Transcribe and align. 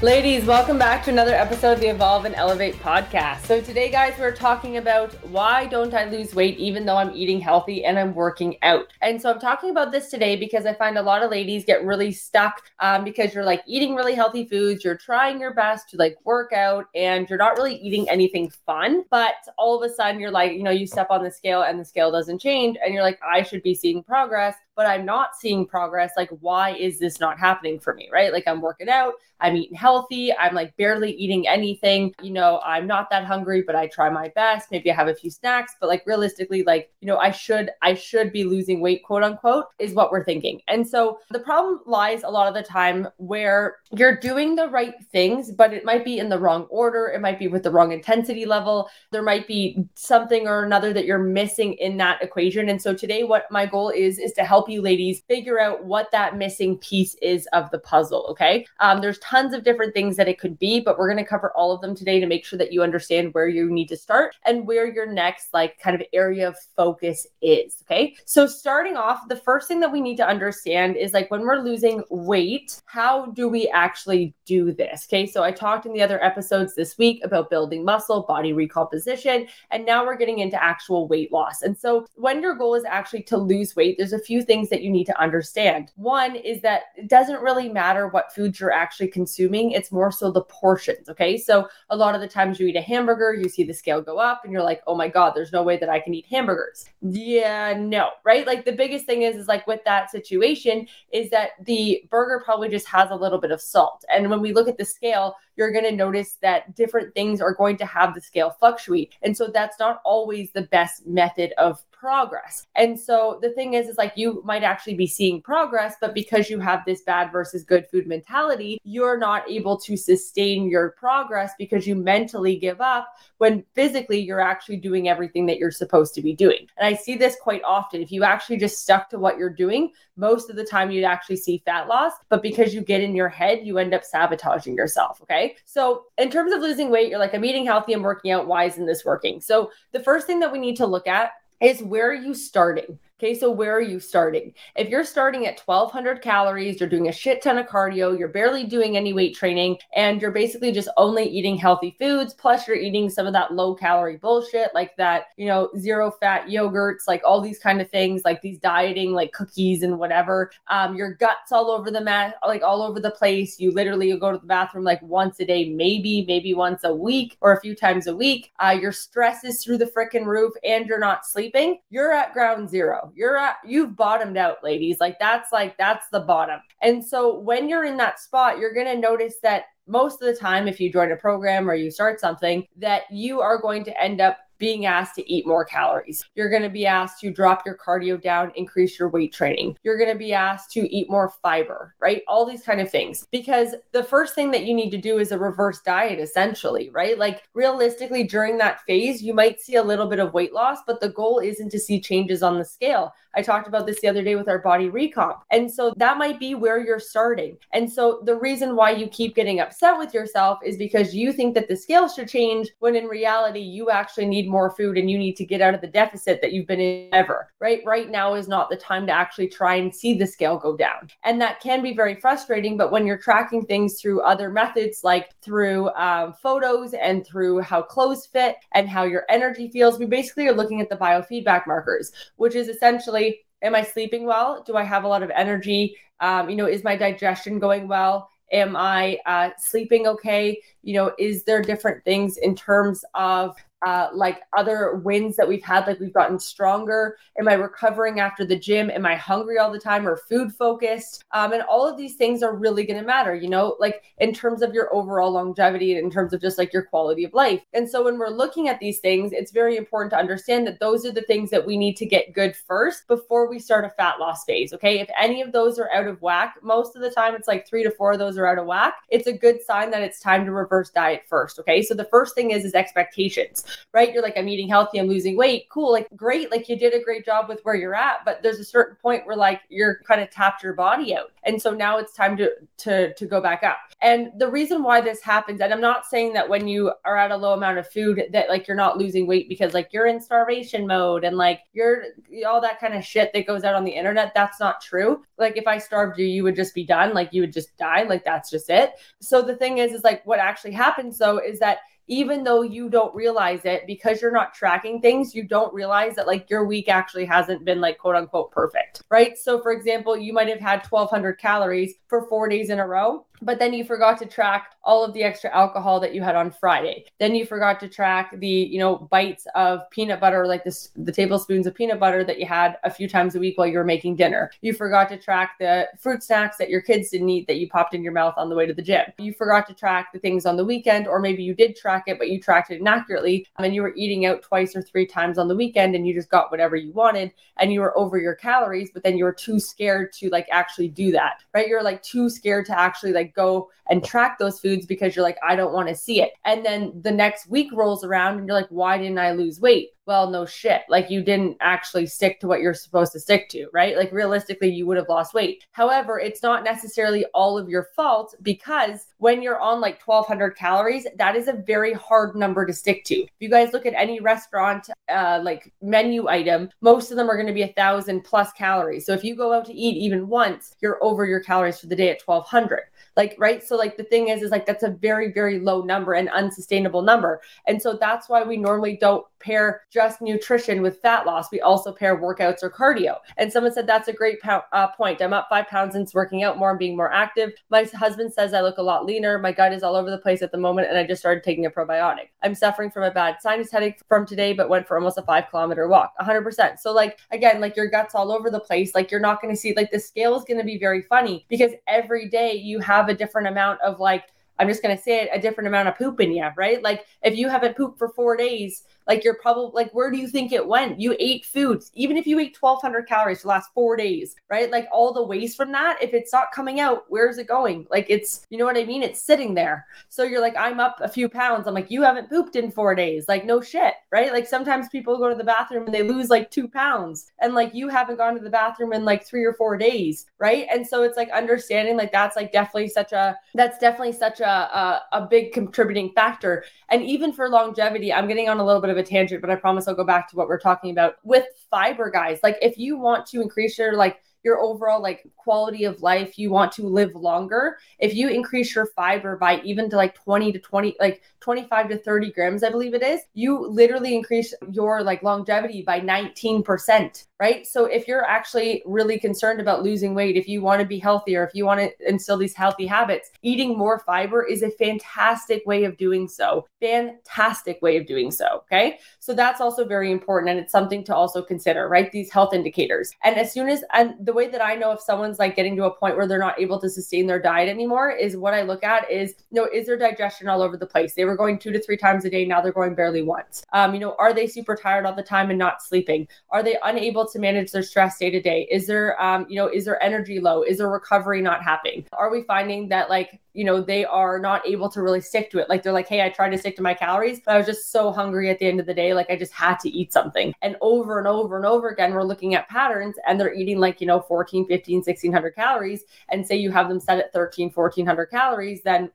Ladies, 0.00 0.44
welcome 0.44 0.78
back 0.78 1.02
to 1.04 1.10
another 1.10 1.34
episode 1.34 1.72
of 1.72 1.80
the 1.80 1.88
Evolve 1.88 2.24
and 2.24 2.34
Elevate 2.36 2.76
podcast. 2.76 3.40
So, 3.46 3.60
today, 3.60 3.90
guys, 3.90 4.14
we're 4.16 4.30
talking 4.30 4.76
about 4.76 5.12
why 5.26 5.66
don't 5.66 5.92
I 5.92 6.04
lose 6.04 6.36
weight 6.36 6.56
even 6.56 6.86
though 6.86 6.96
I'm 6.96 7.10
eating 7.16 7.40
healthy 7.40 7.84
and 7.84 7.98
I'm 7.98 8.14
working 8.14 8.58
out. 8.62 8.92
And 9.02 9.20
so, 9.20 9.28
I'm 9.28 9.40
talking 9.40 9.70
about 9.70 9.90
this 9.90 10.08
today 10.08 10.36
because 10.36 10.66
I 10.66 10.74
find 10.74 10.98
a 10.98 11.02
lot 11.02 11.24
of 11.24 11.32
ladies 11.32 11.64
get 11.64 11.84
really 11.84 12.12
stuck 12.12 12.62
um, 12.78 13.02
because 13.02 13.34
you're 13.34 13.42
like 13.42 13.64
eating 13.66 13.96
really 13.96 14.14
healthy 14.14 14.44
foods, 14.46 14.84
you're 14.84 14.96
trying 14.96 15.40
your 15.40 15.52
best 15.52 15.88
to 15.88 15.96
like 15.96 16.16
work 16.24 16.52
out, 16.52 16.86
and 16.94 17.28
you're 17.28 17.36
not 17.36 17.56
really 17.56 17.74
eating 17.74 18.08
anything 18.08 18.50
fun. 18.66 19.02
But 19.10 19.34
all 19.56 19.82
of 19.82 19.90
a 19.90 19.92
sudden, 19.92 20.20
you're 20.20 20.30
like, 20.30 20.52
you 20.52 20.62
know, 20.62 20.70
you 20.70 20.86
step 20.86 21.08
on 21.10 21.24
the 21.24 21.30
scale 21.32 21.62
and 21.62 21.80
the 21.80 21.84
scale 21.84 22.12
doesn't 22.12 22.40
change, 22.40 22.76
and 22.84 22.94
you're 22.94 23.02
like, 23.02 23.18
I 23.28 23.42
should 23.42 23.64
be 23.64 23.74
seeing 23.74 24.04
progress 24.04 24.54
but 24.78 24.86
I'm 24.86 25.04
not 25.04 25.34
seeing 25.34 25.66
progress. 25.66 26.12
Like, 26.16 26.30
why 26.38 26.70
is 26.70 27.00
this 27.00 27.18
not 27.18 27.36
happening 27.36 27.80
for 27.80 27.94
me? 27.94 28.08
Right? 28.12 28.32
Like, 28.32 28.46
I'm 28.46 28.60
working 28.60 28.88
out, 28.88 29.14
I'm 29.40 29.56
eating 29.56 29.76
healthy, 29.76 30.32
I'm 30.32 30.54
like 30.54 30.76
barely 30.76 31.12
eating 31.12 31.46
anything. 31.46 32.14
You 32.22 32.30
know, 32.30 32.60
I'm 32.64 32.86
not 32.86 33.10
that 33.10 33.24
hungry, 33.24 33.62
but 33.62 33.76
I 33.76 33.88
try 33.88 34.08
my 34.08 34.28
best. 34.34 34.70
Maybe 34.70 34.90
I 34.90 34.94
have 34.94 35.08
a 35.08 35.14
few 35.14 35.30
snacks, 35.30 35.74
but 35.80 35.88
like 35.88 36.04
realistically, 36.06 36.62
like, 36.62 36.90
you 37.00 37.06
know, 37.06 37.18
I 37.18 37.30
should, 37.30 37.70
I 37.82 37.94
should 37.94 38.32
be 38.32 38.44
losing 38.44 38.80
weight, 38.80 39.02
quote 39.04 39.22
unquote, 39.22 39.66
is 39.78 39.94
what 39.94 40.10
we're 40.10 40.24
thinking. 40.24 40.60
And 40.68 40.86
so 40.86 41.18
the 41.30 41.40
problem 41.40 41.80
lies 41.86 42.22
a 42.22 42.30
lot 42.30 42.48
of 42.48 42.54
the 42.54 42.62
time 42.62 43.08
where 43.16 43.78
you're 43.92 44.16
doing 44.16 44.54
the 44.54 44.68
right 44.68 44.94
things, 45.12 45.50
but 45.50 45.72
it 45.72 45.84
might 45.84 46.04
be 46.04 46.18
in 46.18 46.28
the 46.28 46.38
wrong 46.38 46.64
order. 46.64 47.08
It 47.08 47.20
might 47.20 47.38
be 47.38 47.48
with 47.48 47.64
the 47.64 47.70
wrong 47.70 47.92
intensity 47.92 48.44
level. 48.44 48.88
There 49.10 49.22
might 49.22 49.46
be 49.46 49.84
something 49.94 50.46
or 50.46 50.64
another 50.64 50.92
that 50.92 51.04
you're 51.04 51.18
missing 51.18 51.74
in 51.74 51.96
that 51.96 52.22
equation. 52.22 52.68
And 52.68 52.80
so 52.80 52.94
today, 52.94 53.24
what 53.24 53.46
my 53.50 53.66
goal 53.66 53.90
is, 53.90 54.18
is 54.18 54.32
to 54.32 54.44
help 54.44 54.67
you 54.70 54.82
ladies 54.82 55.22
figure 55.28 55.60
out 55.60 55.84
what 55.84 56.10
that 56.12 56.36
missing 56.36 56.76
piece 56.78 57.14
is 57.22 57.46
of 57.52 57.70
the 57.70 57.78
puzzle. 57.78 58.26
Okay. 58.30 58.66
Um, 58.80 59.00
there's 59.00 59.18
tons 59.18 59.54
of 59.54 59.64
different 59.64 59.94
things 59.94 60.16
that 60.16 60.28
it 60.28 60.38
could 60.38 60.58
be, 60.58 60.80
but 60.80 60.98
we're 60.98 61.08
going 61.08 61.22
to 61.22 61.28
cover 61.28 61.52
all 61.52 61.72
of 61.72 61.80
them 61.80 61.94
today 61.94 62.20
to 62.20 62.26
make 62.26 62.44
sure 62.44 62.58
that 62.58 62.72
you 62.72 62.82
understand 62.82 63.32
where 63.34 63.48
you 63.48 63.70
need 63.70 63.88
to 63.88 63.96
start 63.96 64.34
and 64.44 64.66
where 64.66 64.92
your 64.92 65.06
next, 65.06 65.52
like, 65.52 65.78
kind 65.78 65.94
of 65.94 66.02
area 66.12 66.48
of 66.48 66.56
focus 66.76 67.26
is. 67.42 67.82
Okay. 67.82 68.16
So, 68.24 68.46
starting 68.46 68.96
off, 68.96 69.28
the 69.28 69.36
first 69.36 69.68
thing 69.68 69.80
that 69.80 69.92
we 69.92 70.00
need 70.00 70.16
to 70.16 70.26
understand 70.26 70.96
is 70.96 71.12
like 71.12 71.30
when 71.30 71.42
we're 71.42 71.62
losing 71.62 72.02
weight, 72.10 72.80
how 72.86 73.26
do 73.26 73.48
we 73.48 73.68
actually 73.68 74.34
do 74.44 74.72
this? 74.72 75.06
Okay. 75.08 75.26
So, 75.26 75.42
I 75.42 75.52
talked 75.52 75.86
in 75.86 75.92
the 75.92 76.02
other 76.02 76.22
episodes 76.22 76.74
this 76.74 76.98
week 76.98 77.20
about 77.24 77.50
building 77.50 77.84
muscle, 77.84 78.22
body 78.22 78.52
recomposition, 78.52 79.46
and 79.70 79.86
now 79.86 80.04
we're 80.04 80.16
getting 80.16 80.40
into 80.40 80.62
actual 80.62 81.08
weight 81.08 81.32
loss. 81.32 81.62
And 81.62 81.76
so, 81.76 82.06
when 82.14 82.42
your 82.42 82.54
goal 82.54 82.74
is 82.74 82.84
actually 82.84 83.22
to 83.24 83.36
lose 83.36 83.76
weight, 83.76 83.96
there's 83.98 84.12
a 84.12 84.18
few 84.18 84.42
things 84.42 84.57
things 84.58 84.70
that 84.70 84.82
you 84.82 84.90
need 84.90 85.04
to 85.04 85.20
understand. 85.20 85.92
One 85.94 86.34
is 86.34 86.60
that 86.62 86.82
it 86.96 87.08
doesn't 87.08 87.40
really 87.40 87.68
matter 87.68 88.08
what 88.08 88.34
foods 88.34 88.58
you're 88.58 88.72
actually 88.72 89.08
consuming, 89.08 89.70
it's 89.70 89.92
more 89.92 90.10
so 90.10 90.32
the 90.32 90.42
portions. 90.42 91.08
Okay. 91.08 91.38
So 91.38 91.68
a 91.90 91.96
lot 91.96 92.14
of 92.14 92.20
the 92.20 92.26
times 92.26 92.58
you 92.58 92.66
eat 92.66 92.76
a 92.76 92.80
hamburger, 92.80 93.34
you 93.34 93.48
see 93.48 93.62
the 93.62 93.72
scale 93.72 94.02
go 94.02 94.18
up, 94.18 94.42
and 94.42 94.52
you're 94.52 94.62
like, 94.62 94.82
oh 94.86 94.96
my 94.96 95.08
God, 95.08 95.32
there's 95.34 95.52
no 95.52 95.62
way 95.62 95.76
that 95.76 95.88
I 95.88 96.00
can 96.00 96.14
eat 96.14 96.26
hamburgers. 96.26 96.86
Yeah, 97.02 97.74
no, 97.78 98.10
right? 98.24 98.46
Like 98.46 98.64
the 98.64 98.72
biggest 98.72 99.06
thing 99.06 99.22
is, 99.22 99.36
is 99.36 99.48
like 99.48 99.66
with 99.66 99.84
that 99.84 100.10
situation, 100.10 100.88
is 101.12 101.30
that 101.30 101.50
the 101.64 102.02
burger 102.10 102.42
probably 102.44 102.68
just 102.68 102.86
has 102.88 103.10
a 103.10 103.16
little 103.16 103.38
bit 103.38 103.52
of 103.52 103.60
salt. 103.60 104.04
And 104.12 104.28
when 104.28 104.40
we 104.40 104.52
look 104.52 104.68
at 104.68 104.78
the 104.78 104.84
scale, 104.84 105.36
you're 105.58 105.72
going 105.72 105.84
to 105.84 105.92
notice 105.92 106.38
that 106.40 106.74
different 106.76 107.12
things 107.14 107.40
are 107.40 107.52
going 107.52 107.76
to 107.78 107.84
have 107.84 108.14
the 108.14 108.20
scale 108.20 108.50
fluctuate. 108.50 109.12
And 109.22 109.36
so 109.36 109.48
that's 109.48 109.78
not 109.78 110.00
always 110.04 110.52
the 110.52 110.62
best 110.62 111.06
method 111.06 111.52
of 111.58 111.82
progress. 111.90 112.64
And 112.76 112.98
so 112.98 113.38
the 113.42 113.50
thing 113.50 113.74
is, 113.74 113.88
is 113.88 113.98
like 113.98 114.12
you 114.14 114.40
might 114.44 114.62
actually 114.62 114.94
be 114.94 115.06
seeing 115.06 115.42
progress, 115.42 115.96
but 116.00 116.14
because 116.14 116.48
you 116.48 116.60
have 116.60 116.84
this 116.84 117.02
bad 117.02 117.32
versus 117.32 117.64
good 117.64 117.86
food 117.88 118.06
mentality, 118.06 118.78
you're 118.84 119.18
not 119.18 119.50
able 119.50 119.76
to 119.80 119.96
sustain 119.96 120.70
your 120.70 120.90
progress 120.90 121.52
because 121.58 121.86
you 121.86 121.96
mentally 121.96 122.56
give 122.56 122.80
up 122.80 123.08
when 123.38 123.64
physically 123.74 124.20
you're 124.20 124.40
actually 124.40 124.76
doing 124.76 125.08
everything 125.08 125.46
that 125.46 125.58
you're 125.58 125.72
supposed 125.72 126.14
to 126.14 126.22
be 126.22 126.34
doing. 126.34 126.68
And 126.76 126.86
I 126.86 126.94
see 126.94 127.16
this 127.16 127.36
quite 127.40 127.62
often. 127.64 128.00
If 128.00 128.12
you 128.12 128.22
actually 128.22 128.58
just 128.58 128.80
stuck 128.80 129.10
to 129.10 129.18
what 129.18 129.36
you're 129.36 129.50
doing, 129.50 129.90
most 130.16 130.50
of 130.50 130.56
the 130.56 130.64
time 130.64 130.90
you'd 130.90 131.04
actually 131.04 131.36
see 131.36 131.62
fat 131.64 131.88
loss, 131.88 132.12
but 132.28 132.42
because 132.42 132.74
you 132.74 132.80
get 132.80 133.00
in 133.00 133.16
your 133.16 133.28
head, 133.28 133.66
you 133.66 133.78
end 133.78 133.94
up 133.94 134.04
sabotaging 134.04 134.76
yourself. 134.76 135.20
Okay. 135.22 135.47
So, 135.64 136.04
in 136.16 136.30
terms 136.30 136.52
of 136.52 136.60
losing 136.60 136.90
weight, 136.90 137.08
you're 137.08 137.18
like, 137.18 137.34
I'm 137.34 137.44
eating 137.44 137.66
healthy, 137.66 137.92
I'm 137.92 138.02
working 138.02 138.30
out. 138.30 138.46
Why 138.46 138.64
isn't 138.64 138.86
this 138.86 139.04
working? 139.04 139.40
So, 139.40 139.70
the 139.92 140.00
first 140.00 140.26
thing 140.26 140.40
that 140.40 140.52
we 140.52 140.58
need 140.58 140.76
to 140.76 140.86
look 140.86 141.06
at 141.06 141.32
is 141.60 141.82
where 141.82 142.10
are 142.10 142.14
you 142.14 142.34
starting? 142.34 142.98
Okay, 143.20 143.34
so 143.34 143.50
where 143.50 143.76
are 143.76 143.80
you 143.80 143.98
starting? 143.98 144.54
If 144.76 144.90
you're 144.90 145.02
starting 145.02 145.44
at 145.44 145.58
1200 145.58 146.22
calories, 146.22 146.78
you're 146.78 146.88
doing 146.88 147.08
a 147.08 147.12
shit 147.12 147.42
ton 147.42 147.58
of 147.58 147.66
cardio, 147.66 148.16
you're 148.16 148.28
barely 148.28 148.62
doing 148.62 148.96
any 148.96 149.12
weight 149.12 149.34
training, 149.34 149.78
and 149.96 150.22
you're 150.22 150.30
basically 150.30 150.70
just 150.70 150.88
only 150.96 151.24
eating 151.24 151.56
healthy 151.56 151.96
foods, 151.98 152.32
plus 152.32 152.68
you're 152.68 152.76
eating 152.76 153.10
some 153.10 153.26
of 153.26 153.32
that 153.32 153.52
low 153.52 153.74
calorie 153.74 154.18
bullshit, 154.18 154.72
like 154.72 154.96
that, 154.98 155.30
you 155.36 155.48
know, 155.48 155.68
zero 155.76 156.12
fat 156.12 156.46
yogurts, 156.46 157.08
like 157.08 157.20
all 157.24 157.40
these 157.40 157.58
kind 157.58 157.80
of 157.80 157.90
things, 157.90 158.22
like 158.24 158.40
these 158.40 158.60
dieting, 158.60 159.10
like 159.10 159.32
cookies 159.32 159.82
and 159.82 159.98
whatever. 159.98 160.52
Um, 160.68 160.94
your 160.94 161.14
guts 161.14 161.50
all 161.50 161.72
over 161.72 161.90
the 161.90 162.00
mat, 162.00 162.36
like 162.46 162.62
all 162.62 162.82
over 162.82 163.00
the 163.00 163.10
place. 163.10 163.58
You 163.58 163.72
literally 163.72 164.16
go 164.16 164.30
to 164.30 164.38
the 164.38 164.46
bathroom 164.46 164.84
like 164.84 165.02
once 165.02 165.40
a 165.40 165.44
day, 165.44 165.68
maybe, 165.70 166.24
maybe 166.28 166.54
once 166.54 166.84
a 166.84 166.94
week 166.94 167.36
or 167.40 167.52
a 167.52 167.60
few 167.60 167.74
times 167.74 168.06
a 168.06 168.14
week. 168.14 168.52
Uh, 168.60 168.78
your 168.80 168.92
stress 168.92 169.42
is 169.42 169.64
through 169.64 169.78
the 169.78 169.86
freaking 169.86 170.24
roof 170.24 170.52
and 170.62 170.86
you're 170.86 171.00
not 171.00 171.26
sleeping. 171.26 171.80
You're 171.90 172.12
at 172.12 172.32
ground 172.32 172.70
zero 172.70 173.07
you're 173.14 173.36
at 173.36 173.56
you've 173.66 173.96
bottomed 173.96 174.36
out, 174.36 174.62
ladies. 174.62 174.98
Like 175.00 175.18
that's 175.18 175.52
like 175.52 175.76
that's 175.78 176.08
the 176.08 176.20
bottom. 176.20 176.60
And 176.82 177.04
so 177.04 177.38
when 177.38 177.68
you're 177.68 177.84
in 177.84 177.96
that 177.98 178.20
spot, 178.20 178.58
you're 178.58 178.74
going 178.74 178.86
to 178.86 178.96
notice 178.96 179.36
that 179.42 179.64
most 179.86 180.20
of 180.22 180.28
the 180.28 180.38
time 180.38 180.68
if 180.68 180.78
you 180.78 180.92
join 180.92 181.12
a 181.12 181.16
program 181.16 181.68
or 181.68 181.74
you 181.74 181.90
start 181.90 182.20
something 182.20 182.66
that 182.76 183.02
you 183.10 183.40
are 183.40 183.60
going 183.60 183.84
to 183.84 184.02
end 184.02 184.20
up 184.20 184.38
being 184.58 184.86
asked 184.86 185.14
to 185.16 185.32
eat 185.32 185.46
more 185.46 185.64
calories. 185.64 186.24
You're 186.34 186.50
going 186.50 186.62
to 186.62 186.68
be 186.68 186.86
asked 186.86 187.20
to 187.20 187.30
drop 187.30 187.64
your 187.64 187.76
cardio 187.76 188.20
down, 188.20 188.52
increase 188.54 188.98
your 188.98 189.08
weight 189.08 189.32
training. 189.32 189.76
You're 189.82 189.98
going 189.98 190.12
to 190.12 190.18
be 190.18 190.32
asked 190.32 190.70
to 190.72 190.80
eat 190.94 191.10
more 191.10 191.32
fiber, 191.42 191.94
right? 192.00 192.22
All 192.28 192.44
these 192.44 192.62
kind 192.62 192.80
of 192.80 192.90
things. 192.90 193.26
Because 193.30 193.74
the 193.92 194.04
first 194.04 194.34
thing 194.34 194.50
that 194.50 194.64
you 194.64 194.74
need 194.74 194.90
to 194.90 194.98
do 194.98 195.18
is 195.18 195.32
a 195.32 195.38
reverse 195.38 195.80
diet, 195.80 196.18
essentially, 196.18 196.90
right? 196.90 197.18
Like 197.18 197.42
realistically, 197.54 198.24
during 198.24 198.58
that 198.58 198.80
phase, 198.82 199.22
you 199.22 199.34
might 199.34 199.60
see 199.60 199.76
a 199.76 199.82
little 199.82 200.06
bit 200.06 200.18
of 200.18 200.34
weight 200.34 200.52
loss, 200.52 200.78
but 200.86 201.00
the 201.00 201.10
goal 201.10 201.38
isn't 201.38 201.70
to 201.70 201.78
see 201.78 202.00
changes 202.00 202.42
on 202.42 202.58
the 202.58 202.64
scale. 202.64 203.12
I 203.34 203.42
talked 203.42 203.68
about 203.68 203.86
this 203.86 204.00
the 204.00 204.08
other 204.08 204.24
day 204.24 204.34
with 204.34 204.48
our 204.48 204.58
body 204.58 204.88
recomp. 204.88 205.40
And 205.50 205.70
so 205.70 205.92
that 205.96 206.18
might 206.18 206.40
be 206.40 206.54
where 206.54 206.84
you're 206.84 206.98
starting. 206.98 207.56
And 207.72 207.90
so 207.90 208.20
the 208.24 208.34
reason 208.34 208.74
why 208.74 208.90
you 208.90 209.06
keep 209.06 209.36
getting 209.36 209.60
upset 209.60 209.98
with 209.98 210.12
yourself 210.14 210.58
is 210.64 210.76
because 210.76 211.14
you 211.14 211.32
think 211.32 211.54
that 211.54 211.68
the 211.68 211.76
scale 211.76 212.08
should 212.08 212.28
change 212.28 212.68
when 212.80 212.96
in 212.96 213.04
reality, 213.04 213.60
you 213.60 213.90
actually 213.90 214.26
need 214.26 214.47
more 214.48 214.70
food 214.70 214.98
and 214.98 215.10
you 215.10 215.18
need 215.18 215.36
to 215.36 215.44
get 215.44 215.60
out 215.60 215.74
of 215.74 215.80
the 215.80 215.86
deficit 215.86 216.40
that 216.40 216.52
you've 216.52 216.66
been 216.66 216.80
in 216.80 217.08
ever, 217.12 217.52
right? 217.60 217.80
Right 217.84 218.10
now 218.10 218.34
is 218.34 218.48
not 218.48 218.70
the 218.70 218.76
time 218.76 219.06
to 219.06 219.12
actually 219.12 219.48
try 219.48 219.76
and 219.76 219.94
see 219.94 220.14
the 220.14 220.26
scale 220.26 220.58
go 220.58 220.76
down. 220.76 221.10
And 221.24 221.40
that 221.40 221.60
can 221.60 221.82
be 221.82 221.94
very 221.94 222.14
frustrating. 222.14 222.76
But 222.76 222.90
when 222.90 223.06
you're 223.06 223.18
tracking 223.18 223.64
things 223.64 224.00
through 224.00 224.22
other 224.22 224.50
methods, 224.50 225.04
like 225.04 225.30
through 225.42 225.90
um, 225.90 226.32
photos 226.32 226.94
and 226.94 227.26
through 227.26 227.60
how 227.60 227.82
clothes 227.82 228.26
fit 228.26 228.56
and 228.72 228.88
how 228.88 229.04
your 229.04 229.24
energy 229.28 229.68
feels, 229.68 229.98
we 229.98 230.06
basically 230.06 230.48
are 230.48 230.54
looking 230.54 230.80
at 230.80 230.88
the 230.88 230.96
biofeedback 230.96 231.66
markers, 231.66 232.12
which 232.36 232.54
is 232.54 232.68
essentially 232.68 233.40
am 233.62 233.74
I 233.74 233.82
sleeping 233.82 234.24
well? 234.24 234.62
Do 234.66 234.76
I 234.76 234.84
have 234.84 235.04
a 235.04 235.08
lot 235.08 235.22
of 235.22 235.30
energy? 235.30 235.96
Um, 236.20 236.50
you 236.50 236.56
know, 236.56 236.66
is 236.66 236.84
my 236.84 236.96
digestion 236.96 237.58
going 237.58 237.88
well? 237.88 238.30
Am 238.52 238.76
I 238.76 239.18
uh, 239.26 239.50
sleeping 239.58 240.06
okay? 240.06 240.60
You 240.82 240.94
know, 240.94 241.12
is 241.18 241.44
there 241.44 241.60
different 241.60 242.04
things 242.04 242.38
in 242.38 242.54
terms 242.54 243.04
of 243.14 243.56
uh, 243.86 244.08
like 244.12 244.40
other 244.56 244.96
wins 245.04 245.36
that 245.36 245.48
we've 245.48 245.62
had, 245.62 245.86
like 245.86 246.00
we've 246.00 246.12
gotten 246.12 246.38
stronger? 246.38 247.16
Am 247.38 247.48
I 247.48 247.54
recovering 247.54 248.20
after 248.20 248.44
the 248.44 248.58
gym? 248.58 248.90
Am 248.90 249.06
I 249.06 249.16
hungry 249.16 249.58
all 249.58 249.70
the 249.70 249.78
time 249.78 250.06
or 250.06 250.16
food 250.16 250.52
focused? 250.52 251.24
Um, 251.32 251.52
and 251.52 251.62
all 251.62 251.86
of 251.86 251.96
these 251.96 252.16
things 252.16 252.42
are 252.42 252.56
really 252.56 252.84
going 252.84 252.98
to 252.98 253.06
matter, 253.06 253.34
you 253.34 253.48
know, 253.48 253.76
like 253.78 254.02
in 254.18 254.32
terms 254.32 254.62
of 254.62 254.74
your 254.74 254.92
overall 254.94 255.30
longevity 255.30 255.94
and 255.94 256.04
in 256.04 256.10
terms 256.10 256.32
of 256.32 256.40
just 256.40 256.58
like 256.58 256.72
your 256.72 256.84
quality 256.84 257.24
of 257.24 257.34
life. 257.34 257.60
And 257.72 257.88
so 257.88 258.04
when 258.04 258.18
we're 258.18 258.28
looking 258.28 258.68
at 258.68 258.80
these 258.80 258.98
things, 258.98 259.32
it's 259.32 259.52
very 259.52 259.76
important 259.76 260.10
to 260.12 260.18
understand 260.18 260.66
that 260.66 260.80
those 260.80 261.04
are 261.04 261.12
the 261.12 261.22
things 261.22 261.50
that 261.50 261.66
we 261.66 261.76
need 261.76 261.96
to 261.96 262.06
get 262.06 262.32
good 262.32 262.54
first 262.56 263.06
before 263.08 263.48
we 263.48 263.58
start 263.58 263.84
a 263.84 263.90
fat 263.90 264.18
loss 264.18 264.44
phase. 264.44 264.72
Okay. 264.72 265.00
If 265.00 265.08
any 265.20 265.42
of 265.42 265.52
those 265.52 265.78
are 265.78 265.90
out 265.92 266.06
of 266.06 266.20
whack, 266.22 266.56
most 266.62 266.96
of 266.96 267.02
the 267.02 267.10
time 267.10 267.34
it's 267.34 267.48
like 267.48 267.66
three 267.66 267.82
to 267.84 267.90
four 267.90 268.12
of 268.12 268.18
those 268.18 268.38
are 268.38 268.46
out 268.46 268.58
of 268.58 268.66
whack. 268.66 268.94
It's 269.08 269.26
a 269.26 269.32
good 269.32 269.62
sign 269.62 269.90
that 269.90 270.02
it's 270.02 270.20
time 270.20 270.44
to 270.44 270.52
reverse 270.52 270.90
diet 270.90 271.22
first. 271.28 271.58
Okay. 271.58 271.82
So 271.82 271.94
the 271.94 272.04
first 272.04 272.34
thing 272.34 272.50
is 272.50 272.64
is 272.64 272.74
expectations, 272.74 273.64
right? 273.92 274.12
You're 274.12 274.22
like, 274.22 274.36
I'm 274.36 274.48
eating 274.48 274.68
healthy, 274.68 274.98
I'm 274.98 275.08
losing 275.08 275.36
weight. 275.36 275.68
Cool. 275.70 275.92
Like 275.92 276.08
great. 276.16 276.50
Like 276.50 276.68
you 276.68 276.78
did 276.78 276.94
a 276.94 277.02
great 277.02 277.24
job 277.24 277.48
with 277.48 277.60
where 277.62 277.74
you're 277.74 277.94
at, 277.94 278.24
but 278.24 278.42
there's 278.42 278.58
a 278.58 278.64
certain 278.64 278.96
point 278.96 279.26
where 279.26 279.36
like 279.36 279.62
you're 279.68 280.00
kind 280.06 280.20
of 280.20 280.30
tapped 280.30 280.62
your 280.62 280.74
body 280.74 281.16
out. 281.16 281.32
And 281.44 281.60
so 281.60 281.70
now 281.72 281.98
it's 281.98 282.14
time 282.14 282.36
to 282.36 282.50
to 282.78 283.14
to 283.14 283.26
go 283.26 283.40
back 283.40 283.62
up. 283.62 283.78
And 284.00 284.30
the 284.38 284.48
reason 284.48 284.82
why 284.82 285.00
this 285.00 285.22
happens, 285.22 285.60
and 285.60 285.72
I'm 285.72 285.80
not 285.80 286.06
saying 286.06 286.32
that 286.34 286.48
when 286.48 286.68
you 286.68 286.92
are 287.04 287.16
at 287.16 287.32
a 287.32 287.36
low 287.36 287.54
amount 287.54 287.78
of 287.78 287.90
food 287.90 288.22
that 288.32 288.48
like 288.48 288.68
you're 288.68 288.76
not 288.76 288.96
losing 288.96 289.26
weight 289.26 289.48
because 289.48 289.74
like 289.74 289.92
you're 289.92 290.06
in 290.06 290.20
starvation 290.20 290.86
mode 290.86 291.24
and 291.24 291.36
like 291.36 291.60
you're 291.72 292.04
all 292.46 292.60
that 292.60 292.78
kind 292.78 292.94
of 292.94 293.04
shit 293.04 293.32
that 293.32 293.46
goes 293.46 293.64
out 293.64 293.74
on 293.74 293.84
the 293.84 293.90
internet. 293.90 294.32
That's 294.34 294.60
not 294.60 294.80
true. 294.80 295.24
Like 295.36 295.56
if 295.56 295.66
I 295.66 295.78
starved 295.78 296.18
you, 296.18 296.26
you 296.26 296.44
would 296.44 296.56
just 296.56 296.74
be 296.74 296.84
done. 296.84 297.12
Like 297.12 297.32
you 297.32 297.40
would 297.40 297.52
just 297.52 297.76
die. 297.76 298.04
Like 298.04 298.24
that's 298.24 298.50
just 298.50 298.70
it. 298.70 298.92
So 299.20 299.42
the 299.42 299.56
thing 299.56 299.78
is, 299.78 299.92
is 299.92 300.04
like 300.04 300.24
what 300.26 300.38
actually 300.38 300.72
happens 300.72 301.18
though 301.18 301.38
is 301.38 301.58
that 301.58 301.78
even 302.08 302.42
though 302.42 302.62
you 302.62 302.88
don't 302.88 303.14
realize 303.14 303.60
it 303.64 303.86
because 303.86 304.20
you're 304.20 304.32
not 304.32 304.54
tracking 304.54 305.00
things, 305.00 305.34
you 305.34 305.44
don't 305.44 305.72
realize 305.72 306.16
that 306.16 306.26
like 306.26 306.48
your 306.50 306.64
week 306.64 306.88
actually 306.88 307.26
hasn't 307.26 307.64
been 307.64 307.80
like 307.80 307.98
quote 307.98 308.16
unquote 308.16 308.50
perfect, 308.50 309.02
right? 309.10 309.38
So, 309.38 309.60
for 309.60 309.72
example, 309.72 310.16
you 310.16 310.32
might 310.32 310.48
have 310.48 310.60
had 310.60 310.84
1200 310.86 311.34
calories 311.34 311.94
for 312.08 312.26
four 312.28 312.48
days 312.48 312.70
in 312.70 312.78
a 312.78 312.86
row 312.86 313.26
but 313.42 313.58
then 313.58 313.72
you 313.72 313.84
forgot 313.84 314.18
to 314.18 314.26
track 314.26 314.74
all 314.82 315.04
of 315.04 315.14
the 315.14 315.22
extra 315.22 315.54
alcohol 315.54 316.00
that 316.00 316.14
you 316.14 316.22
had 316.22 316.36
on 316.36 316.50
Friday. 316.50 317.04
Then 317.18 317.34
you 317.34 317.46
forgot 317.46 317.78
to 317.80 317.88
track 317.88 318.32
the, 318.38 318.48
you 318.48 318.78
know, 318.78 318.96
bites 318.96 319.46
of 319.54 319.88
peanut 319.90 320.20
butter, 320.20 320.46
like 320.46 320.64
this, 320.64 320.90
the 320.96 321.12
tablespoons 321.12 321.66
of 321.66 321.74
peanut 321.74 322.00
butter 322.00 322.24
that 322.24 322.38
you 322.38 322.46
had 322.46 322.78
a 322.84 322.90
few 322.90 323.08
times 323.08 323.34
a 323.34 323.38
week 323.38 323.58
while 323.58 323.66
you 323.66 323.78
were 323.78 323.84
making 323.84 324.16
dinner. 324.16 324.50
You 324.60 324.72
forgot 324.72 325.08
to 325.10 325.18
track 325.18 325.52
the 325.60 325.88
fruit 325.98 326.22
snacks 326.22 326.56
that 326.58 326.70
your 326.70 326.80
kids 326.80 327.10
didn't 327.10 327.28
eat 327.28 327.46
that 327.46 327.58
you 327.58 327.68
popped 327.68 327.94
in 327.94 328.02
your 328.02 328.12
mouth 328.12 328.34
on 328.36 328.48
the 328.48 328.56
way 328.56 328.66
to 328.66 328.74
the 328.74 328.82
gym. 328.82 329.04
You 329.18 329.32
forgot 329.32 329.66
to 329.68 329.74
track 329.74 330.12
the 330.12 330.18
things 330.18 330.46
on 330.46 330.56
the 330.56 330.64
weekend, 330.64 331.06
or 331.06 331.20
maybe 331.20 331.42
you 331.42 331.54
did 331.54 331.76
track 331.76 332.04
it, 332.06 332.18
but 332.18 332.30
you 332.30 332.40
tracked 332.40 332.70
it 332.70 332.80
inaccurately. 332.80 333.46
Um, 333.56 333.64
and 333.68 333.74
you 333.74 333.82
were 333.82 333.94
eating 333.96 334.24
out 334.24 334.42
twice 334.42 334.74
or 334.74 334.82
three 334.82 335.06
times 335.06 335.36
on 335.36 335.46
the 335.46 335.54
weekend 335.54 335.94
and 335.94 336.06
you 336.06 336.14
just 336.14 336.30
got 336.30 336.50
whatever 336.50 336.74
you 336.74 336.92
wanted 336.92 337.32
and 337.58 337.72
you 337.72 337.80
were 337.80 337.96
over 337.98 338.18
your 338.18 338.34
calories, 338.34 338.90
but 338.92 339.02
then 339.02 339.18
you 339.18 339.24
were 339.24 339.32
too 339.32 339.60
scared 339.60 340.12
to 340.14 340.30
like 340.30 340.46
actually 340.50 340.88
do 340.88 341.12
that, 341.12 341.42
right? 341.52 341.68
You're 341.68 341.82
like 341.82 342.02
too 342.02 342.30
scared 342.30 342.66
to 342.66 342.78
actually 342.78 343.12
like 343.12 343.27
go 343.34 343.68
and 343.88 344.04
track 344.04 344.38
those 344.38 344.60
foods 344.60 344.86
because 344.86 345.14
you're 345.14 345.22
like, 345.22 345.38
I 345.46 345.56
don't 345.56 345.72
want 345.72 345.88
to 345.88 345.94
see 345.94 346.20
it. 346.20 346.32
And 346.44 346.64
then 346.64 346.92
the 347.02 347.10
next 347.10 347.48
week 347.48 347.70
rolls 347.72 348.04
around 348.04 348.38
and 348.38 348.46
you're 348.46 348.56
like, 348.56 348.68
why 348.70 348.98
didn't 348.98 349.18
I 349.18 349.32
lose 349.32 349.60
weight? 349.60 349.90
Well, 350.08 350.30
no 350.30 350.46
shit. 350.46 350.84
Like 350.88 351.10
you 351.10 351.22
didn't 351.22 351.58
actually 351.60 352.06
stick 352.06 352.40
to 352.40 352.48
what 352.48 352.62
you're 352.62 352.72
supposed 352.72 353.12
to 353.12 353.20
stick 353.20 353.50
to, 353.50 353.68
right? 353.74 353.94
Like 353.94 354.10
realistically, 354.10 354.70
you 354.70 354.86
would 354.86 354.96
have 354.96 355.10
lost 355.10 355.34
weight. 355.34 355.66
However, 355.72 356.18
it's 356.18 356.42
not 356.42 356.64
necessarily 356.64 357.26
all 357.34 357.58
of 357.58 357.68
your 357.68 357.88
fault 357.94 358.34
because 358.40 359.08
when 359.18 359.42
you're 359.42 359.60
on 359.60 359.82
like 359.82 360.00
1200 360.02 360.56
calories, 360.56 361.06
that 361.16 361.36
is 361.36 361.46
a 361.46 361.52
very 361.52 361.92
hard 361.92 362.34
number 362.34 362.64
to 362.64 362.72
stick 362.72 363.04
to. 363.04 363.16
If 363.16 363.30
you 363.40 363.50
guys 363.50 363.74
look 363.74 363.84
at 363.84 363.92
any 363.92 364.18
restaurant 364.18 364.88
uh, 365.10 365.40
like 365.42 365.74
menu 365.82 366.26
item, 366.26 366.70
most 366.80 367.10
of 367.10 367.18
them 367.18 367.28
are 367.28 367.36
going 367.36 367.46
to 367.46 367.52
be 367.52 367.64
a 367.64 367.74
thousand 367.74 368.22
plus 368.22 368.50
calories. 368.52 369.04
So 369.04 369.12
if 369.12 369.22
you 369.22 369.36
go 369.36 369.52
out 369.52 369.66
to 369.66 369.74
eat 369.74 369.98
even 369.98 370.26
once, 370.26 370.74
you're 370.80 371.04
over 371.04 371.26
your 371.26 371.40
calories 371.40 371.80
for 371.80 371.86
the 371.86 371.96
day 371.96 372.08
at 372.08 372.22
1200 372.24 372.84
like 373.18 373.34
right 373.36 373.62
so 373.64 373.76
like 373.76 373.96
the 373.96 374.04
thing 374.04 374.28
is 374.28 374.42
is 374.42 374.50
like 374.50 374.64
that's 374.64 374.84
a 374.84 374.90
very 374.90 375.32
very 375.32 375.58
low 375.58 375.82
number 375.82 376.14
and 376.14 376.28
unsustainable 376.30 377.02
number 377.02 377.40
and 377.66 377.82
so 377.82 377.98
that's 378.00 378.28
why 378.28 378.42
we 378.42 378.56
normally 378.56 378.96
don't 378.96 379.26
pair 379.40 379.82
just 379.98 380.22
nutrition 380.22 380.80
with 380.80 381.00
fat 381.00 381.26
loss 381.26 381.50
we 381.50 381.60
also 381.60 381.90
pair 381.90 382.16
workouts 382.16 382.62
or 382.62 382.70
cardio. 382.70 383.16
And 383.36 383.52
someone 383.52 383.72
said 383.72 383.84
that's 383.84 384.06
a 384.06 384.12
great 384.12 384.40
po- 384.40 384.62
uh, 384.72 384.86
point. 384.92 385.20
I'm 385.20 385.32
up 385.32 385.48
five 385.50 385.66
pounds 385.66 385.94
since 385.94 386.14
working 386.14 386.44
out 386.44 386.56
more 386.56 386.70
and 386.70 386.78
being 386.78 386.96
more 386.96 387.12
active. 387.12 387.52
My 387.68 387.82
husband 387.82 388.32
says 388.32 388.54
i 388.54 388.60
look 388.60 388.78
a 388.78 388.82
lot 388.82 389.04
leaner. 389.04 389.40
My 389.40 389.50
gut 389.50 389.72
is 389.72 389.82
all 389.82 389.96
over 389.96 390.08
the 390.08 390.18
place 390.18 390.40
at 390.40 390.52
the 390.52 390.58
moment 390.58 390.86
and 390.88 390.96
i 390.96 391.04
just 391.04 391.20
started 391.20 391.42
taking 391.42 391.66
a 391.66 391.70
probiotic. 391.70 392.28
I'm 392.44 392.54
suffering 392.54 392.92
from 392.92 393.02
a 393.02 393.10
bad 393.10 393.38
sinus 393.40 393.72
headache 393.72 393.98
from 394.06 394.24
today 394.24 394.52
but 394.52 394.68
went 394.68 394.86
for 394.86 394.96
almost 394.96 395.18
a 395.18 395.22
five 395.22 395.50
kilometer 395.50 395.88
walk 395.88 396.12
100% 396.20 396.78
so 396.78 396.92
like 396.92 397.18
again 397.32 397.60
like 397.60 397.74
your 397.74 397.88
gut's 397.88 398.14
all 398.14 398.30
over 398.30 398.50
the 398.50 398.60
place. 398.60 398.94
Like 398.94 399.10
you're 399.10 399.18
not 399.18 399.42
going 399.42 399.52
to 399.52 399.60
see 399.60 399.74
like 399.74 399.90
the 399.90 399.98
scale 399.98 400.36
is 400.36 400.44
going 400.44 400.58
to 400.58 400.64
be 400.64 400.78
very 400.78 401.02
funny 401.02 401.44
because 401.48 401.72
every 401.88 402.28
day 402.28 402.52
you 402.52 402.78
have 402.78 403.08
a 403.08 403.14
different 403.14 403.48
amount 403.48 403.80
of 403.80 403.98
like 403.98 404.26
I'm 404.58 404.68
just 404.68 404.82
going 404.82 404.96
to 404.96 405.02
say 405.02 405.22
it, 405.22 405.30
a 405.32 405.40
different 405.40 405.68
amount 405.68 405.88
of 405.88 405.96
poop 405.96 406.20
in 406.20 406.32
you, 406.32 406.48
right? 406.56 406.82
Like 406.82 407.06
if 407.22 407.36
you 407.36 407.48
haven't 407.48 407.76
pooped 407.76 407.98
for 407.98 408.08
four 408.08 408.36
days, 408.36 408.82
like 409.08 409.24
you're 409.24 409.34
probably 409.34 409.70
like, 409.72 409.90
where 409.92 410.10
do 410.10 410.18
you 410.18 410.28
think 410.28 410.52
it 410.52 410.68
went? 410.68 411.00
You 411.00 411.16
ate 411.18 411.46
foods, 411.46 411.90
even 411.94 412.18
if 412.18 412.26
you 412.26 412.38
ate 412.38 412.56
1200 412.60 413.08
calories 413.08 413.38
for 413.38 413.44
the 413.44 413.48
last 413.48 413.70
four 413.72 413.96
days, 413.96 414.36
right? 414.50 414.70
Like 414.70 414.86
all 414.92 415.14
the 415.14 415.24
waste 415.24 415.56
from 415.56 415.72
that, 415.72 416.00
if 416.02 416.12
it's 416.12 416.32
not 416.32 416.52
coming 416.52 416.78
out, 416.78 417.06
where's 417.08 417.38
it 417.38 417.48
going? 417.48 417.86
Like 417.90 418.04
it's, 418.10 418.46
you 418.50 418.58
know 418.58 418.66
what 418.66 418.76
I 418.76 418.84
mean? 418.84 419.02
It's 419.02 419.22
sitting 419.22 419.54
there. 419.54 419.86
So 420.10 420.24
you're 420.24 420.42
like, 420.42 420.56
I'm 420.58 420.78
up 420.78 420.98
a 421.00 421.08
few 421.08 421.26
pounds. 421.28 421.66
I'm 421.66 421.72
like, 421.72 421.90
you 421.90 422.02
haven't 422.02 422.28
pooped 422.28 422.54
in 422.54 422.70
four 422.70 422.94
days. 422.94 423.26
Like, 423.28 423.46
no 423.46 423.62
shit, 423.62 423.94
right? 424.12 424.30
Like 424.30 424.46
sometimes 424.46 424.90
people 424.90 425.16
go 425.16 425.30
to 425.30 425.34
the 425.34 425.42
bathroom 425.42 425.86
and 425.86 425.94
they 425.94 426.02
lose 426.02 426.28
like 426.28 426.50
two 426.50 426.68
pounds 426.68 427.32
and 427.40 427.54
like 427.54 427.74
you 427.74 427.88
haven't 427.88 428.18
gone 428.18 428.34
to 428.34 428.44
the 428.44 428.50
bathroom 428.50 428.92
in 428.92 429.06
like 429.06 429.24
three 429.24 429.44
or 429.44 429.54
four 429.54 429.78
days, 429.78 430.26
right? 430.38 430.66
And 430.70 430.86
so 430.86 431.02
it's 431.02 431.16
like 431.16 431.30
understanding 431.30 431.96
like 431.96 432.12
that's 432.12 432.36
like 432.36 432.52
definitely 432.52 432.88
such 432.88 433.12
a, 433.12 433.38
that's 433.54 433.78
definitely 433.78 434.12
such 434.12 434.40
a, 434.40 434.46
a, 434.46 435.02
a 435.12 435.26
big 435.26 435.52
contributing 435.52 436.12
factor. 436.14 436.64
And 436.90 437.02
even 437.02 437.32
for 437.32 437.48
longevity, 437.48 438.12
I'm 438.12 438.28
getting 438.28 438.50
on 438.50 438.58
a 438.58 438.64
little 438.66 438.82
bit 438.82 438.90
of 438.90 438.97
a 438.98 439.02
tangent, 439.02 439.40
but 439.40 439.50
I 439.50 439.56
promise 439.56 439.88
I'll 439.88 439.94
go 439.94 440.04
back 440.04 440.28
to 440.30 440.36
what 440.36 440.48
we're 440.48 440.60
talking 440.60 440.90
about 440.90 441.16
with 441.24 441.46
fiber, 441.70 442.10
guys. 442.10 442.40
Like 442.42 442.58
if 442.62 442.78
you 442.78 442.98
want 442.98 443.26
to 443.26 443.40
increase 443.40 443.78
your 443.78 443.94
like 443.94 444.20
your 444.48 444.60
overall 444.60 445.02
like 445.02 445.26
quality 445.36 445.84
of 445.84 446.02
life, 446.02 446.38
you 446.38 446.50
want 446.50 446.72
to 446.72 446.86
live 446.86 447.14
longer. 447.14 447.78
If 447.98 448.14
you 448.14 448.28
increase 448.30 448.74
your 448.74 448.86
fiber 448.86 449.36
by 449.36 449.60
even 449.60 449.90
to 449.90 449.96
like 449.96 450.14
20 450.14 450.52
to 450.52 450.58
20, 450.58 450.96
like 450.98 451.22
25 451.40 451.90
to 451.90 451.98
30 451.98 452.32
grams, 452.32 452.62
I 452.64 452.70
believe 452.70 452.94
it 452.94 453.02
is, 453.02 453.20
you 453.34 453.66
literally 453.68 454.16
increase 454.16 454.54
your 454.70 455.02
like 455.02 455.22
longevity 455.22 455.82
by 455.82 456.00
19% 456.00 457.26
right? 457.40 457.66
So 457.66 457.84
if 457.84 458.08
you're 458.08 458.24
actually 458.24 458.82
really 458.84 459.18
concerned 459.18 459.60
about 459.60 459.82
losing 459.82 460.14
weight, 460.14 460.36
if 460.36 460.48
you 460.48 460.60
want 460.60 460.80
to 460.80 460.86
be 460.86 460.98
healthier, 460.98 461.44
if 461.44 461.54
you 461.54 461.64
want 461.64 461.80
to 461.80 461.92
instill 462.08 462.36
these 462.36 462.54
healthy 462.54 462.86
habits, 462.86 463.30
eating 463.42 463.78
more 463.78 464.00
fiber 464.00 464.42
is 464.42 464.62
a 464.62 464.70
fantastic 464.72 465.64
way 465.64 465.84
of 465.84 465.96
doing 465.96 466.26
so. 466.26 466.66
Fantastic 466.80 467.80
way 467.80 467.96
of 467.96 468.06
doing 468.06 468.30
so. 468.30 468.62
Okay. 468.72 468.98
So 469.20 469.34
that's 469.34 469.60
also 469.60 469.84
very 469.86 470.10
important. 470.10 470.50
And 470.50 470.58
it's 470.58 470.72
something 470.72 471.04
to 471.04 471.14
also 471.14 471.42
consider, 471.42 471.88
right? 471.88 472.10
These 472.10 472.32
health 472.32 472.52
indicators. 472.52 473.12
And 473.22 473.36
as 473.36 473.52
soon 473.52 473.68
as, 473.68 473.84
and 473.92 474.14
the 474.20 474.32
way 474.38 474.48
that 474.48 474.64
I 474.64 474.76
know 474.76 474.92
if 474.92 475.00
someone's 475.00 475.38
like 475.38 475.56
getting 475.56 475.76
to 475.76 475.84
a 475.84 475.90
point 475.90 476.16
where 476.16 476.26
they're 476.26 476.38
not 476.38 476.60
able 476.60 476.80
to 476.80 476.88
sustain 476.88 477.26
their 477.26 477.40
diet 477.40 477.68
anymore 477.68 478.10
is 478.10 478.36
what 478.36 478.54
I 478.54 478.62
look 478.62 478.84
at 478.84 479.10
is, 479.10 479.34
you 479.50 479.60
know, 479.60 479.68
is 479.74 479.86
their 479.86 479.98
digestion 479.98 480.48
all 480.48 480.62
over 480.62 480.76
the 480.76 480.86
place? 480.86 481.14
They 481.14 481.24
were 481.24 481.36
going 481.36 481.58
two 481.58 481.72
to 481.72 481.82
three 481.82 481.96
times 481.96 482.24
a 482.24 482.30
day. 482.30 482.44
Now 482.44 482.60
they're 482.60 482.72
going 482.72 482.94
barely 482.94 483.22
once. 483.22 483.64
Um, 483.72 483.94
you 483.94 484.00
know, 484.00 484.14
are 484.18 484.32
they 484.32 484.46
super 484.46 484.76
tired 484.76 485.04
all 485.06 485.14
the 485.14 485.22
time 485.22 485.50
and 485.50 485.58
not 485.58 485.82
sleeping? 485.82 486.28
Are 486.50 486.62
they 486.62 486.76
unable 486.84 487.26
to 487.26 487.38
manage 487.38 487.72
their 487.72 487.82
stress 487.82 488.18
day 488.18 488.30
to 488.30 488.40
day? 488.40 488.68
Is 488.70 488.86
there, 488.86 489.20
um, 489.20 489.44
you 489.48 489.56
know, 489.56 489.68
is 489.68 489.84
their 489.84 490.02
energy 490.02 490.38
low? 490.38 490.62
Is 490.62 490.78
their 490.78 490.88
recovery 490.88 491.42
not 491.42 491.62
happening? 491.62 492.06
Are 492.12 492.30
we 492.30 492.42
finding 492.42 492.88
that 492.90 493.10
like 493.10 493.40
you 493.58 493.64
know, 493.64 493.80
they 493.80 494.04
are 494.04 494.38
not 494.38 494.64
able 494.64 494.88
to 494.88 495.02
really 495.02 495.20
stick 495.20 495.50
to 495.50 495.58
it. 495.58 495.68
Like 495.68 495.82
they're 495.82 495.92
like, 495.92 496.06
hey, 496.06 496.22
I 496.22 496.28
tried 496.28 496.50
to 496.50 496.58
stick 496.58 496.76
to 496.76 496.82
my 496.82 496.94
calories, 496.94 497.40
but 497.44 497.54
I 497.54 497.58
was 497.58 497.66
just 497.66 497.90
so 497.90 498.12
hungry 498.12 498.50
at 498.50 498.60
the 498.60 498.66
end 498.66 498.78
of 498.78 498.86
the 498.86 498.94
day. 498.94 499.14
Like 499.14 499.30
I 499.30 499.36
just 499.36 499.52
had 499.52 499.80
to 499.80 499.88
eat 499.88 500.12
something. 500.12 500.54
And 500.62 500.76
over 500.80 501.18
and 501.18 501.26
over 501.26 501.56
and 501.56 501.66
over 501.66 501.88
again, 501.88 502.12
we're 502.12 502.22
looking 502.22 502.54
at 502.54 502.68
patterns 502.68 503.16
and 503.26 503.40
they're 503.40 503.52
eating 503.52 503.80
like, 503.80 504.00
you 504.00 504.06
know, 504.06 504.17
14, 504.22 504.66
15, 504.66 504.98
1600 504.98 505.54
calories. 505.54 506.04
And 506.30 506.46
say 506.46 506.56
you 506.56 506.70
have 506.70 506.88
them 506.88 507.00
set 507.00 507.18
at 507.18 507.32
13, 507.32 507.70
1400 507.70 508.26
calories, 508.26 508.82
then 508.82 509.10